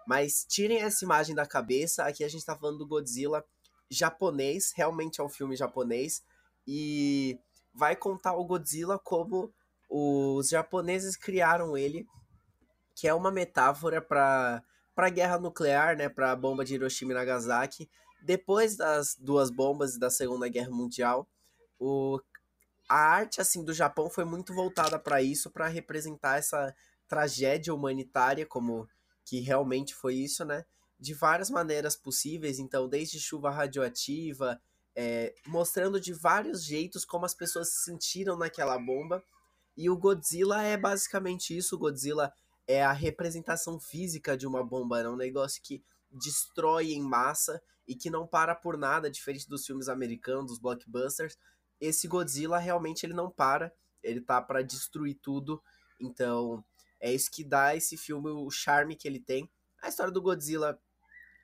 Mas 0.07 0.45
tirem 0.49 0.81
essa 0.81 1.05
imagem 1.05 1.35
da 1.35 1.47
cabeça. 1.47 2.05
Aqui 2.05 2.25
a 2.25 2.29
gente 2.29 2.45
tá 2.45 2.57
falando 2.57 2.79
do 2.79 2.87
Godzilla 2.87 3.45
japonês. 3.91 4.73
Realmente 4.75 5.21
é 5.21 5.25
um 5.25 5.29
filme 5.29 5.57
japonês. 5.57 6.23
E 6.67 7.39
vai 7.75 7.97
contar 7.97 8.35
o 8.35 8.45
Godzilla 8.45 8.99
como 8.99 9.53
os 9.89 10.49
japoneses 10.49 11.17
criaram 11.17 11.77
ele. 11.77 12.07
Que 12.95 13.09
é 13.09 13.15
uma 13.15 13.31
metáfora 13.31 14.01
para 14.01 14.63
a 14.97 15.09
guerra 15.09 15.39
nuclear, 15.39 15.97
né? 15.97 16.09
Para 16.09 16.33
a 16.33 16.37
bomba 16.37 16.65
de 16.65 16.75
Hiroshima 16.75 17.13
e 17.13 17.15
Nagasaki. 17.15 17.89
Depois 18.23 18.77
das 18.77 19.17
duas 19.17 19.51
bombas 19.51 19.99
da 19.99 20.11
Segunda 20.11 20.47
Guerra 20.49 20.71
Mundial, 20.71 21.27
o, 21.79 22.21
a 22.89 22.97
arte 22.97 23.41
assim 23.41 23.65
do 23.65 23.73
Japão 23.73 24.11
foi 24.11 24.25
muito 24.25 24.53
voltada 24.53 24.99
para 24.99 25.23
isso, 25.23 25.51
para 25.51 25.69
representar 25.69 26.39
essa 26.39 26.75
tragédia 27.09 27.75
humanitária 27.75 28.45
como 28.45 28.87
que 29.31 29.39
realmente 29.39 29.95
foi 29.95 30.17
isso, 30.17 30.45
né? 30.45 30.65
De 30.99 31.15
várias 31.15 31.51
maneiras 31.51 31.95
possíveis, 31.95 32.59
então, 32.59 32.89
desde 32.89 33.21
chuva 33.21 33.49
radioativa, 33.49 34.61
é, 34.93 35.33
mostrando 35.47 36.01
de 36.01 36.13
vários 36.13 36.65
jeitos 36.65 37.05
como 37.05 37.25
as 37.25 37.33
pessoas 37.33 37.69
se 37.69 37.85
sentiram 37.85 38.37
naquela 38.37 38.77
bomba. 38.77 39.23
E 39.77 39.89
o 39.89 39.97
Godzilla 39.97 40.65
é 40.65 40.77
basicamente 40.77 41.57
isso. 41.57 41.77
O 41.77 41.79
Godzilla 41.79 42.33
é 42.67 42.83
a 42.83 42.91
representação 42.91 43.79
física 43.79 44.37
de 44.37 44.49
uma 44.49 44.65
bomba, 44.65 44.99
é 44.99 45.09
um 45.09 45.15
negócio 45.15 45.63
que 45.63 45.81
destrói 46.11 46.91
em 46.91 47.01
massa 47.01 47.63
e 47.87 47.95
que 47.95 48.11
não 48.11 48.27
para 48.27 48.53
por 48.57 48.77
nada, 48.77 49.09
diferente 49.09 49.49
dos 49.49 49.65
filmes 49.65 49.89
americanos, 49.89 50.47
dos 50.47 50.59
blockbusters. 50.59 51.39
Esse 51.81 52.09
Godzilla 52.09 52.59
realmente 52.59 53.07
ele 53.07 53.15
não 53.15 53.31
para, 53.31 53.73
ele 54.03 54.21
tá 54.21 54.43
para 54.43 54.61
destruir 54.61 55.21
tudo. 55.23 55.63
Então, 56.01 56.65
é 57.01 57.13
isso 57.13 57.31
que 57.31 57.43
dá 57.43 57.75
esse 57.75 57.97
filme 57.97 58.31
o 58.31 58.51
charme 58.51 58.95
que 58.95 59.09
ele 59.09 59.19
tem. 59.19 59.51
A 59.83 59.89
história 59.89 60.13
do 60.13 60.21
Godzilla, 60.21 60.79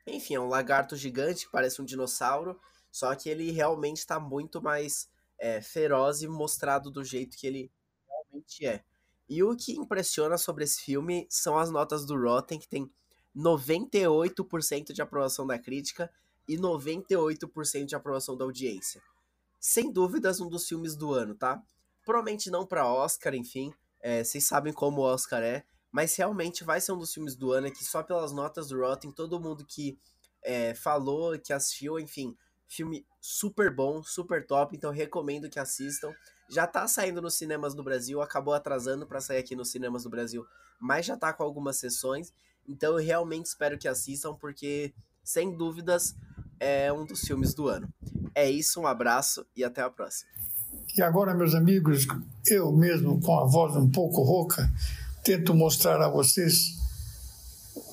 enfim, 0.06 0.34
é 0.34 0.40
um 0.40 0.48
lagarto 0.48 0.94
gigante 0.94 1.46
que 1.46 1.52
parece 1.52 1.80
um 1.80 1.84
dinossauro, 1.84 2.60
só 2.90 3.14
que 3.14 3.28
ele 3.28 3.50
realmente 3.50 3.98
está 3.98 4.20
muito 4.20 4.62
mais 4.62 5.08
é, 5.38 5.60
feroz 5.60 6.22
e 6.22 6.28
mostrado 6.28 6.90
do 6.90 7.02
jeito 7.02 7.36
que 7.36 7.46
ele 7.46 7.72
realmente 8.06 8.66
é. 8.66 8.84
E 9.28 9.42
o 9.42 9.56
que 9.56 9.72
impressiona 9.72 10.38
sobre 10.38 10.64
esse 10.64 10.80
filme 10.82 11.26
são 11.28 11.58
as 11.58 11.70
notas 11.70 12.04
do 12.04 12.16
Rotten, 12.16 12.58
que 12.58 12.68
tem 12.68 12.90
98% 13.34 14.92
de 14.92 15.02
aprovação 15.02 15.46
da 15.46 15.58
crítica 15.58 16.10
e 16.46 16.56
98% 16.56 17.86
de 17.86 17.96
aprovação 17.96 18.36
da 18.36 18.44
audiência. 18.44 19.02
Sem 19.58 19.92
dúvidas, 19.92 20.40
um 20.40 20.48
dos 20.48 20.68
filmes 20.68 20.94
do 20.94 21.12
ano, 21.12 21.34
tá? 21.34 21.60
Provavelmente 22.04 22.50
não 22.50 22.64
para 22.64 22.86
Oscar, 22.86 23.34
enfim, 23.34 23.74
é, 24.00 24.22
vocês 24.22 24.46
sabem 24.46 24.72
como 24.72 25.00
o 25.00 25.04
Oscar 25.04 25.42
é, 25.42 25.64
mas 25.90 26.14
realmente 26.16 26.64
vai 26.64 26.80
ser 26.80 26.92
um 26.92 26.98
dos 26.98 27.12
filmes 27.12 27.34
do 27.34 27.52
ano 27.52 27.70
que 27.70 27.84
só 27.84 28.02
pelas 28.02 28.32
notas 28.32 28.68
do 28.68 28.78
Rotten, 28.78 29.10
todo 29.10 29.40
mundo 29.40 29.64
que 29.64 29.98
é, 30.42 30.74
falou, 30.74 31.38
que 31.38 31.52
assistiu, 31.52 31.98
enfim, 31.98 32.36
filme 32.68 33.06
super 33.20 33.74
bom, 33.74 34.02
super 34.02 34.46
top, 34.46 34.76
então 34.76 34.92
recomendo 34.92 35.48
que 35.48 35.58
assistam. 35.58 36.12
Já 36.48 36.66
tá 36.66 36.86
saindo 36.86 37.20
nos 37.20 37.34
cinemas 37.34 37.74
do 37.74 37.82
Brasil, 37.82 38.20
acabou 38.20 38.54
atrasando 38.54 39.06
para 39.06 39.20
sair 39.20 39.38
aqui 39.38 39.56
nos 39.56 39.70
cinemas 39.70 40.04
do 40.04 40.10
Brasil, 40.10 40.46
mas 40.78 41.06
já 41.06 41.16
tá 41.16 41.32
com 41.32 41.42
algumas 41.42 41.76
sessões. 41.78 42.32
Então 42.68 42.98
eu 42.98 43.04
realmente 43.04 43.46
espero 43.46 43.78
que 43.78 43.88
assistam, 43.88 44.34
porque 44.34 44.94
sem 45.24 45.56
dúvidas 45.56 46.14
é 46.60 46.92
um 46.92 47.04
dos 47.04 47.20
filmes 47.22 47.54
do 47.54 47.68
ano. 47.68 47.88
É 48.34 48.50
isso, 48.50 48.80
um 48.80 48.86
abraço 48.86 49.46
e 49.56 49.64
até 49.64 49.82
a 49.82 49.90
próxima. 49.90 50.30
E 50.96 51.02
agora, 51.02 51.34
meus 51.34 51.54
amigos, 51.54 52.06
eu 52.46 52.72
mesmo, 52.72 53.20
com 53.20 53.38
a 53.38 53.44
voz 53.44 53.76
um 53.76 53.86
pouco 53.86 54.22
rouca, 54.22 54.72
tento 55.22 55.54
mostrar 55.54 56.00
a 56.00 56.08
vocês, 56.08 56.78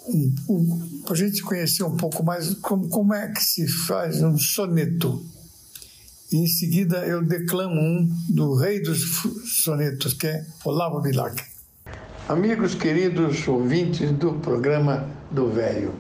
um, 0.07 0.35
um, 0.47 1.01
para 1.03 1.13
a 1.13 1.17
gente 1.17 1.41
conhecer 1.41 1.83
um 1.83 1.97
pouco 1.97 2.23
mais 2.23 2.53
como, 2.55 2.87
como 2.87 3.13
é 3.13 3.27
que 3.27 3.43
se 3.43 3.67
faz 3.67 4.23
um 4.23 4.37
soneto. 4.37 5.21
E 6.31 6.37
em 6.37 6.47
seguida 6.47 7.05
eu 7.05 7.21
declamo 7.21 7.75
um 7.75 8.09
do 8.29 8.55
rei 8.55 8.81
dos 8.81 9.01
sonetos, 9.63 10.13
que 10.13 10.27
é 10.27 10.45
Olavo 10.63 11.01
Bilac. 11.01 11.43
Amigos 12.29 12.73
queridos 12.73 13.45
ouvintes 13.49 14.11
do 14.11 14.35
programa 14.35 15.09
do 15.29 15.49
Velho, 15.49 15.93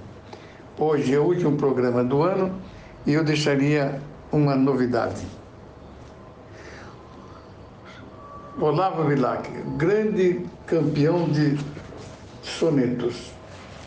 hoje 0.79 1.13
é 1.13 1.19
o 1.19 1.25
último 1.25 1.57
programa 1.57 2.01
do 2.01 2.21
ano 2.21 2.61
e 3.05 3.11
eu 3.11 3.25
deixaria 3.25 4.01
uma 4.31 4.55
novidade. 4.55 5.42
Olavo 8.61 9.05
Bilac, 9.05 9.49
grande 9.77 10.45
campeão 10.67 11.27
de 11.27 11.57
sonetos. 12.43 13.31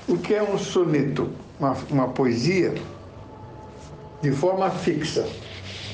O 0.09 0.19
que 0.19 0.35
é 0.35 0.43
um 0.43 0.59
soneto? 0.59 1.31
Uma, 1.59 1.77
uma 1.89 2.09
poesia 2.09 2.75
de 4.21 4.33
forma 4.33 4.69
fixa 4.69 5.25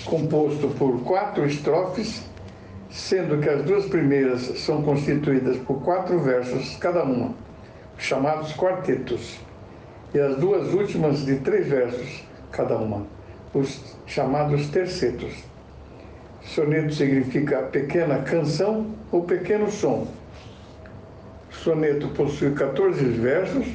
composto 0.06 0.68
por 0.68 1.02
quatro 1.02 1.46
estrofes, 1.46 2.24
sendo 2.90 3.42
que 3.42 3.48
as 3.48 3.62
duas 3.62 3.84
primeiras 3.84 4.40
são 4.60 4.82
constituídas 4.82 5.58
por 5.58 5.82
quatro 5.82 6.18
versos 6.20 6.74
cada 6.76 7.04
uma, 7.04 7.34
chamados 7.98 8.54
quartetos, 8.54 9.38
e 10.14 10.18
as 10.18 10.38
duas 10.38 10.72
últimas 10.72 11.26
de 11.26 11.36
três 11.40 11.66
versos 11.66 12.24
cada 12.50 12.78
uma, 12.78 13.06
os 13.52 13.96
chamados 14.06 14.66
tercetos. 14.68 15.51
Soneto 16.44 16.92
significa 16.92 17.62
pequena 17.62 18.18
canção 18.18 18.86
ou 19.10 19.22
pequeno 19.22 19.70
som. 19.70 20.06
Soneto 21.50 22.08
possui 22.08 22.50
14 22.52 23.04
versos, 23.04 23.66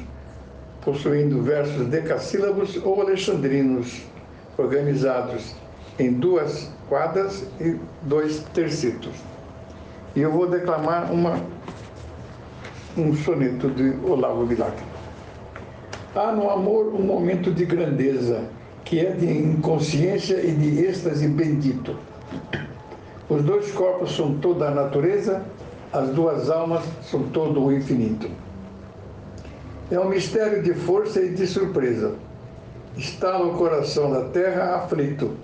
possuindo 0.84 1.42
versos 1.42 1.86
decassílabos 1.86 2.76
ou 2.84 3.00
alexandrinos, 3.00 4.02
organizados 4.58 5.54
em 5.98 6.12
duas 6.12 6.70
quadras 6.88 7.46
e 7.60 7.76
dois 8.02 8.40
tercetos. 8.54 9.14
E 10.14 10.20
eu 10.20 10.30
vou 10.30 10.48
declamar 10.48 11.12
uma, 11.12 11.40
um 12.96 13.14
soneto 13.14 13.70
de 13.70 13.94
Olavo 14.06 14.44
Bilac. 14.44 14.76
Há 16.14 16.32
no 16.32 16.50
amor 16.50 16.94
um 16.94 17.02
momento 17.02 17.52
de 17.52 17.64
grandeza, 17.64 18.44
que 18.84 19.00
é 19.00 19.10
de 19.10 19.26
inconsciência 19.26 20.40
e 20.44 20.52
de 20.52 20.84
êxtase 20.84 21.28
bendito. 21.28 21.96
Os 23.28 23.42
dois 23.42 23.70
corpos 23.72 24.16
são 24.16 24.38
toda 24.38 24.68
a 24.68 24.70
natureza, 24.70 25.42
as 25.92 26.08
duas 26.10 26.50
almas 26.50 26.84
são 27.02 27.24
todo 27.24 27.64
o 27.64 27.72
infinito. 27.72 28.30
É 29.90 29.98
um 29.98 30.08
mistério 30.08 30.62
de 30.62 30.74
força 30.74 31.20
e 31.20 31.30
de 31.34 31.46
surpresa. 31.46 32.14
Está 32.96 33.38
no 33.38 33.54
coração 33.54 34.10
da 34.10 34.24
terra 34.30 34.76
aflito 34.76 35.36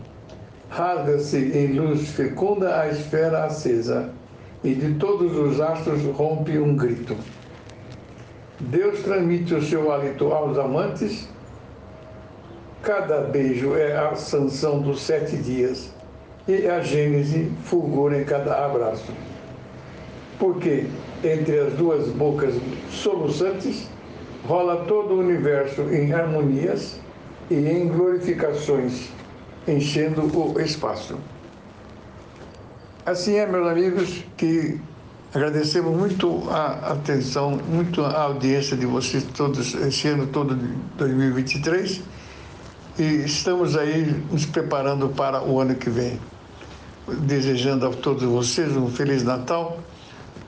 rasga-se 0.74 1.56
em 1.56 1.78
luz 1.78 2.08
fecunda 2.08 2.80
a 2.80 2.88
esfera 2.88 3.44
acesa, 3.44 4.10
e 4.64 4.74
de 4.74 4.94
todos 4.94 5.36
os 5.36 5.60
astros 5.60 6.02
rompe 6.16 6.58
um 6.58 6.74
grito. 6.74 7.16
Deus 8.58 9.00
transmite 9.00 9.54
o 9.54 9.62
seu 9.62 9.92
hálito 9.92 10.32
aos 10.32 10.58
amantes, 10.58 11.28
cada 12.82 13.20
beijo 13.20 13.76
é 13.76 13.96
a 13.96 14.16
sanção 14.16 14.80
dos 14.80 15.00
sete 15.02 15.36
dias, 15.36 15.93
e 16.46 16.66
a 16.66 16.80
gênese 16.80 17.50
fulgura 17.64 18.20
em 18.20 18.24
cada 18.24 18.64
abraço. 18.64 19.12
Porque 20.38 20.86
entre 21.22 21.58
as 21.58 21.72
duas 21.74 22.08
bocas 22.08 22.54
soluçantes 22.90 23.88
rola 24.46 24.84
todo 24.84 25.14
o 25.14 25.20
universo 25.20 25.82
em 25.82 26.12
harmonias 26.12 27.00
e 27.50 27.54
em 27.54 27.88
glorificações 27.88 29.08
enchendo 29.66 30.22
o 30.22 30.60
espaço. 30.60 31.16
Assim 33.06 33.36
é, 33.36 33.46
meus 33.46 33.66
amigos, 33.66 34.24
que 34.36 34.80
agradecemos 35.34 35.96
muito 35.96 36.48
a 36.50 36.92
atenção, 36.92 37.58
muito 37.68 38.02
a 38.02 38.22
audiência 38.22 38.76
de 38.76 38.86
vocês 38.86 39.24
todos, 39.24 39.74
esse 39.74 40.08
ano 40.08 40.26
todo 40.26 40.54
de 40.54 40.68
2023, 40.96 42.02
e 42.98 43.02
estamos 43.24 43.76
aí 43.76 44.22
nos 44.30 44.46
preparando 44.46 45.08
para 45.08 45.42
o 45.42 45.60
ano 45.60 45.74
que 45.74 45.90
vem. 45.90 46.18
Desejando 47.06 47.86
a 47.86 47.90
todos 47.90 48.22
vocês 48.22 48.74
um 48.76 48.88
Feliz 48.88 49.22
Natal, 49.22 49.78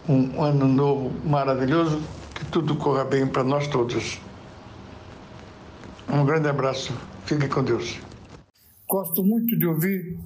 um 0.09 0.43
ano 0.43 0.67
novo 0.67 1.13
maravilhoso, 1.29 2.01
que 2.35 2.47
tudo 2.47 2.77
corra 2.77 3.05
bem 3.05 3.27
para 3.27 3.45
nós 3.45 3.67
todos. 3.67 4.19
Um 6.09 6.25
grande 6.25 6.49
abraço, 6.49 6.95
fique 7.27 7.47
com 7.49 7.63
Deus. 7.63 7.99
Gosto 8.89 9.23
muito 9.23 9.59
de 9.59 9.67
ouvir 9.67 10.19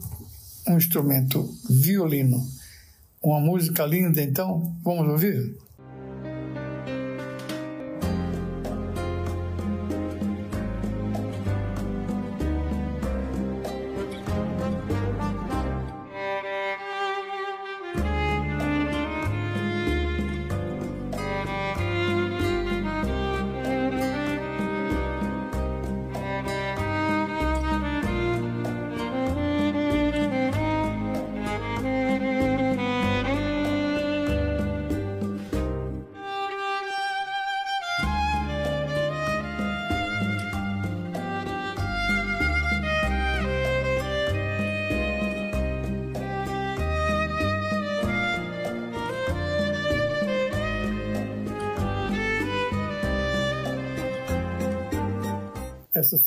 um 0.69 0.77
instrumento, 0.77 1.49
violino. 1.69 2.39
Uma 3.23 3.41
música 3.41 3.85
linda, 3.85 4.23
então, 4.23 4.77
vamos 4.85 5.09
ouvir? 5.09 5.59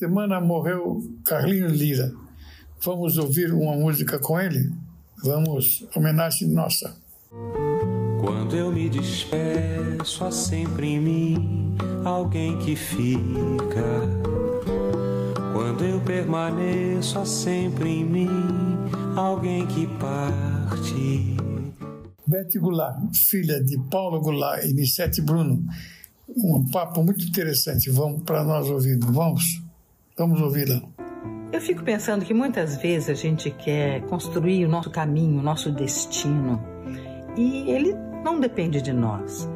Semana 0.03 0.41
morreu 0.41 1.01
Carlinhos 1.23 1.71
Lira. 1.71 2.11
Vamos 2.83 3.17
ouvir 3.17 3.53
uma 3.53 3.73
música 3.73 4.19
com 4.19 4.37
ele? 4.37 4.69
Vamos, 5.23 5.87
homenagem 5.95 6.49
nossa. 6.49 6.93
Quando 8.19 8.53
eu 8.53 8.69
me 8.69 8.89
despeço, 8.89 10.25
há 10.25 10.29
sempre 10.29 10.87
em 10.87 10.99
mim 10.99 11.77
alguém 12.03 12.59
que 12.59 12.75
fica. 12.75 14.01
Quando 15.53 15.85
eu 15.85 16.01
permaneço, 16.01 17.19
há 17.19 17.25
sempre 17.25 17.87
em 17.87 18.03
mim 18.03 18.29
alguém 19.15 19.65
que 19.67 19.87
parte. 19.87 21.37
Beth 22.27 22.59
Goulart, 22.59 22.99
filha 23.29 23.63
de 23.63 23.79
Paulo 23.89 24.19
Goulart 24.19 24.65
e 24.65 24.73
Nissete 24.73 25.21
Bruno. 25.21 25.63
Um 26.27 26.69
papo 26.69 27.01
muito 27.01 27.23
interessante. 27.23 27.89
Vamos 27.89 28.23
para 28.23 28.43
nós 28.43 28.69
ouvir. 28.69 28.99
Vamos? 28.99 29.62
Vamos 30.15 30.41
ouvi-la. 30.41 30.81
Eu 31.51 31.59
fico 31.59 31.83
pensando 31.83 32.23
que 32.23 32.33
muitas 32.33 32.77
vezes 32.77 33.09
a 33.09 33.13
gente 33.13 33.49
quer 33.49 34.01
construir 34.03 34.65
o 34.65 34.69
nosso 34.69 34.89
caminho, 34.91 35.39
o 35.39 35.43
nosso 35.43 35.71
destino, 35.71 36.63
e 37.35 37.69
ele 37.69 37.95
não 38.23 38.39
depende 38.39 38.81
de 38.81 38.93
nós. 38.93 39.49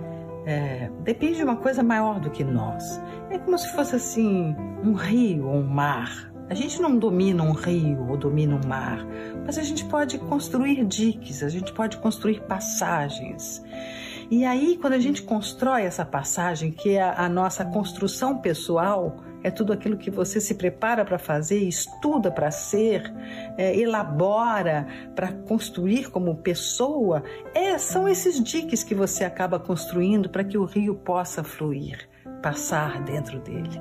É, 0.45 0.89
depende 1.03 1.37
de 1.37 1.43
uma 1.43 1.57
coisa 1.57 1.83
maior 1.83 2.19
do 2.19 2.31
que 2.31 2.43
nós. 2.43 3.01
É 3.29 3.37
como 3.37 3.57
se 3.57 3.71
fosse 3.73 3.95
assim 3.95 4.55
um 4.83 4.93
rio 4.93 5.47
ou 5.47 5.57
um 5.57 5.67
mar. 5.67 6.31
A 6.49 6.53
gente 6.53 6.81
não 6.81 6.97
domina 6.97 7.43
um 7.43 7.51
rio 7.51 8.07
ou 8.09 8.17
domina 8.17 8.55
um 8.55 8.67
mar, 8.67 9.05
mas 9.45 9.57
a 9.57 9.63
gente 9.63 9.85
pode 9.85 10.17
construir 10.17 10.85
diques, 10.85 11.43
a 11.43 11.49
gente 11.49 11.73
pode 11.73 11.97
construir 11.97 12.41
passagens. 12.41 13.61
E 14.31 14.43
aí, 14.45 14.77
quando 14.79 14.93
a 14.93 14.99
gente 14.99 15.21
constrói 15.21 15.83
essa 15.83 16.05
passagem, 16.05 16.71
que 16.71 16.91
é 16.91 17.01
a 17.01 17.29
nossa 17.29 17.63
construção 17.65 18.37
pessoal, 18.37 19.17
é 19.43 19.51
tudo 19.51 19.71
aquilo 19.71 19.97
que 19.97 20.09
você 20.09 20.41
se 20.41 20.55
prepara 20.55 21.05
para 21.05 21.17
fazer, 21.17 21.59
estuda 21.59 22.31
para 22.31 22.51
ser, 22.51 23.13
é, 23.57 23.77
elabora 23.77 24.87
para 25.15 25.31
construir 25.31 26.09
como 26.09 26.35
pessoa, 26.35 27.23
é, 27.53 27.77
são 27.77 28.07
esses 28.07 28.43
diques 28.43 28.83
que 28.83 28.95
você 28.95 29.23
acaba 29.23 29.59
construindo 29.59 30.29
para 30.29 30.43
que 30.43 30.57
o 30.57 30.65
rio 30.65 30.95
possa 30.95 31.43
fluir, 31.43 32.09
passar 32.41 33.03
dentro 33.03 33.39
dele. 33.39 33.79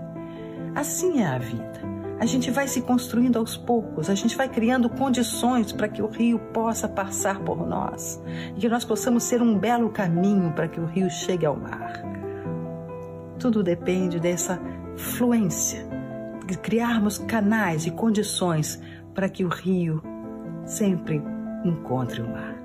Assim 0.75 1.23
é 1.23 1.27
a 1.27 1.39
vida. 1.39 1.97
A 2.19 2.25
gente 2.25 2.51
vai 2.51 2.67
se 2.67 2.81
construindo 2.81 3.39
aos 3.39 3.59
poucos, 3.59 4.09
a 4.09 4.15
gente 4.15 4.37
vai 4.37 4.49
criando 4.49 4.89
condições 4.89 5.71
para 5.71 5.87
que 5.87 6.01
o 6.01 6.07
rio 6.07 6.39
possa 6.39 6.89
passar 6.89 7.41
por 7.41 7.67
nós 7.67 8.23
e 8.57 8.61
que 8.61 8.69
nós 8.71 8.87
possamos 8.87 9.25
ser 9.25 9.43
um 9.43 9.59
belo 9.59 9.91
caminho 9.91 10.53
para 10.53 10.67
que 10.67 10.81
o 10.81 10.87
rio 10.87 11.11
chegue 11.11 11.45
ao 11.45 11.57
mar. 11.57 12.03
Tudo 13.39 13.63
depende 13.63 14.19
dessa 14.19 14.59
fluência, 14.97 15.87
de 16.47 16.57
criarmos 16.57 17.19
canais 17.19 17.87
e 17.87 17.91
condições 17.91 18.81
para 19.15 19.29
que 19.29 19.45
o 19.45 19.49
rio 19.49 20.03
sempre 20.65 21.23
encontre 21.65 22.23
o 22.23 22.29
mar. 22.29 22.57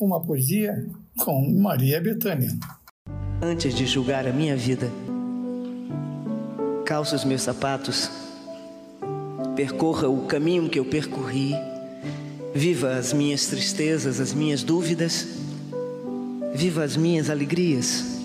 Uma 0.00 0.20
poesia 0.20 0.74
com 1.18 1.48
Maria 1.60 2.00
Bethânia. 2.00 2.50
Antes 3.40 3.74
de 3.74 3.86
julgar 3.86 4.26
a 4.26 4.32
minha 4.32 4.56
vida, 4.56 4.90
calça 6.84 7.16
os 7.16 7.24
meus 7.24 7.42
sapatos, 7.42 8.10
percorra 9.54 10.08
o 10.08 10.26
caminho 10.26 10.68
que 10.68 10.78
eu 10.78 10.84
percorri, 10.84 11.54
viva 12.54 12.94
as 12.94 13.12
minhas 13.12 13.46
tristezas, 13.46 14.20
as 14.20 14.32
minhas 14.32 14.62
dúvidas, 14.62 15.26
viva 16.54 16.84
as 16.84 16.96
minhas 16.96 17.30
alegrias, 17.30 18.21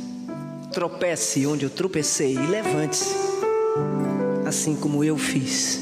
tropece 0.78 1.48
onde 1.48 1.66
eu 1.66 1.72
tropecei 1.72 2.36
e 2.36 2.46
levante-se, 2.46 3.16
assim 4.46 4.76
como 4.76 5.04
eu 5.04 5.18
fiz. 5.18 5.80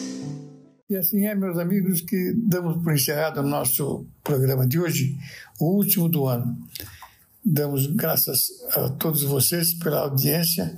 E 0.90 0.96
assim 0.96 1.26
é, 1.26 1.36
meus 1.36 1.58
amigos, 1.58 2.00
que 2.00 2.34
damos 2.38 2.82
por 2.82 2.94
encerrado 2.94 3.42
o 3.42 3.44
nosso 3.44 4.06
programa 4.24 4.66
de 4.66 4.80
hoje, 4.80 5.18
o 5.60 5.76
último 5.76 6.08
do 6.08 6.26
ano. 6.26 6.58
Damos 7.44 7.88
graças 7.88 8.48
a 8.72 8.88
todos 8.92 9.24
vocês 9.24 9.74
pela 9.74 10.00
audiência 10.00 10.74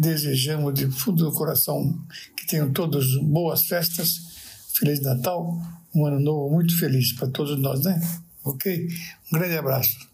desejamos 0.00 0.74
de 0.74 0.90
fundo 0.90 1.26
do 1.26 1.32
coração 1.32 1.96
que 2.36 2.44
tenham 2.44 2.72
todos 2.72 3.16
boas 3.22 3.66
festas, 3.66 4.10
Feliz 4.74 5.00
Natal, 5.00 5.62
um 5.94 6.06
ano 6.06 6.18
novo 6.18 6.52
muito 6.52 6.76
feliz 6.76 7.12
para 7.12 7.28
todos 7.28 7.56
nós, 7.60 7.84
né? 7.84 8.00
Ok? 8.42 8.88
Um 9.32 9.38
grande 9.38 9.56
abraço. 9.56 10.10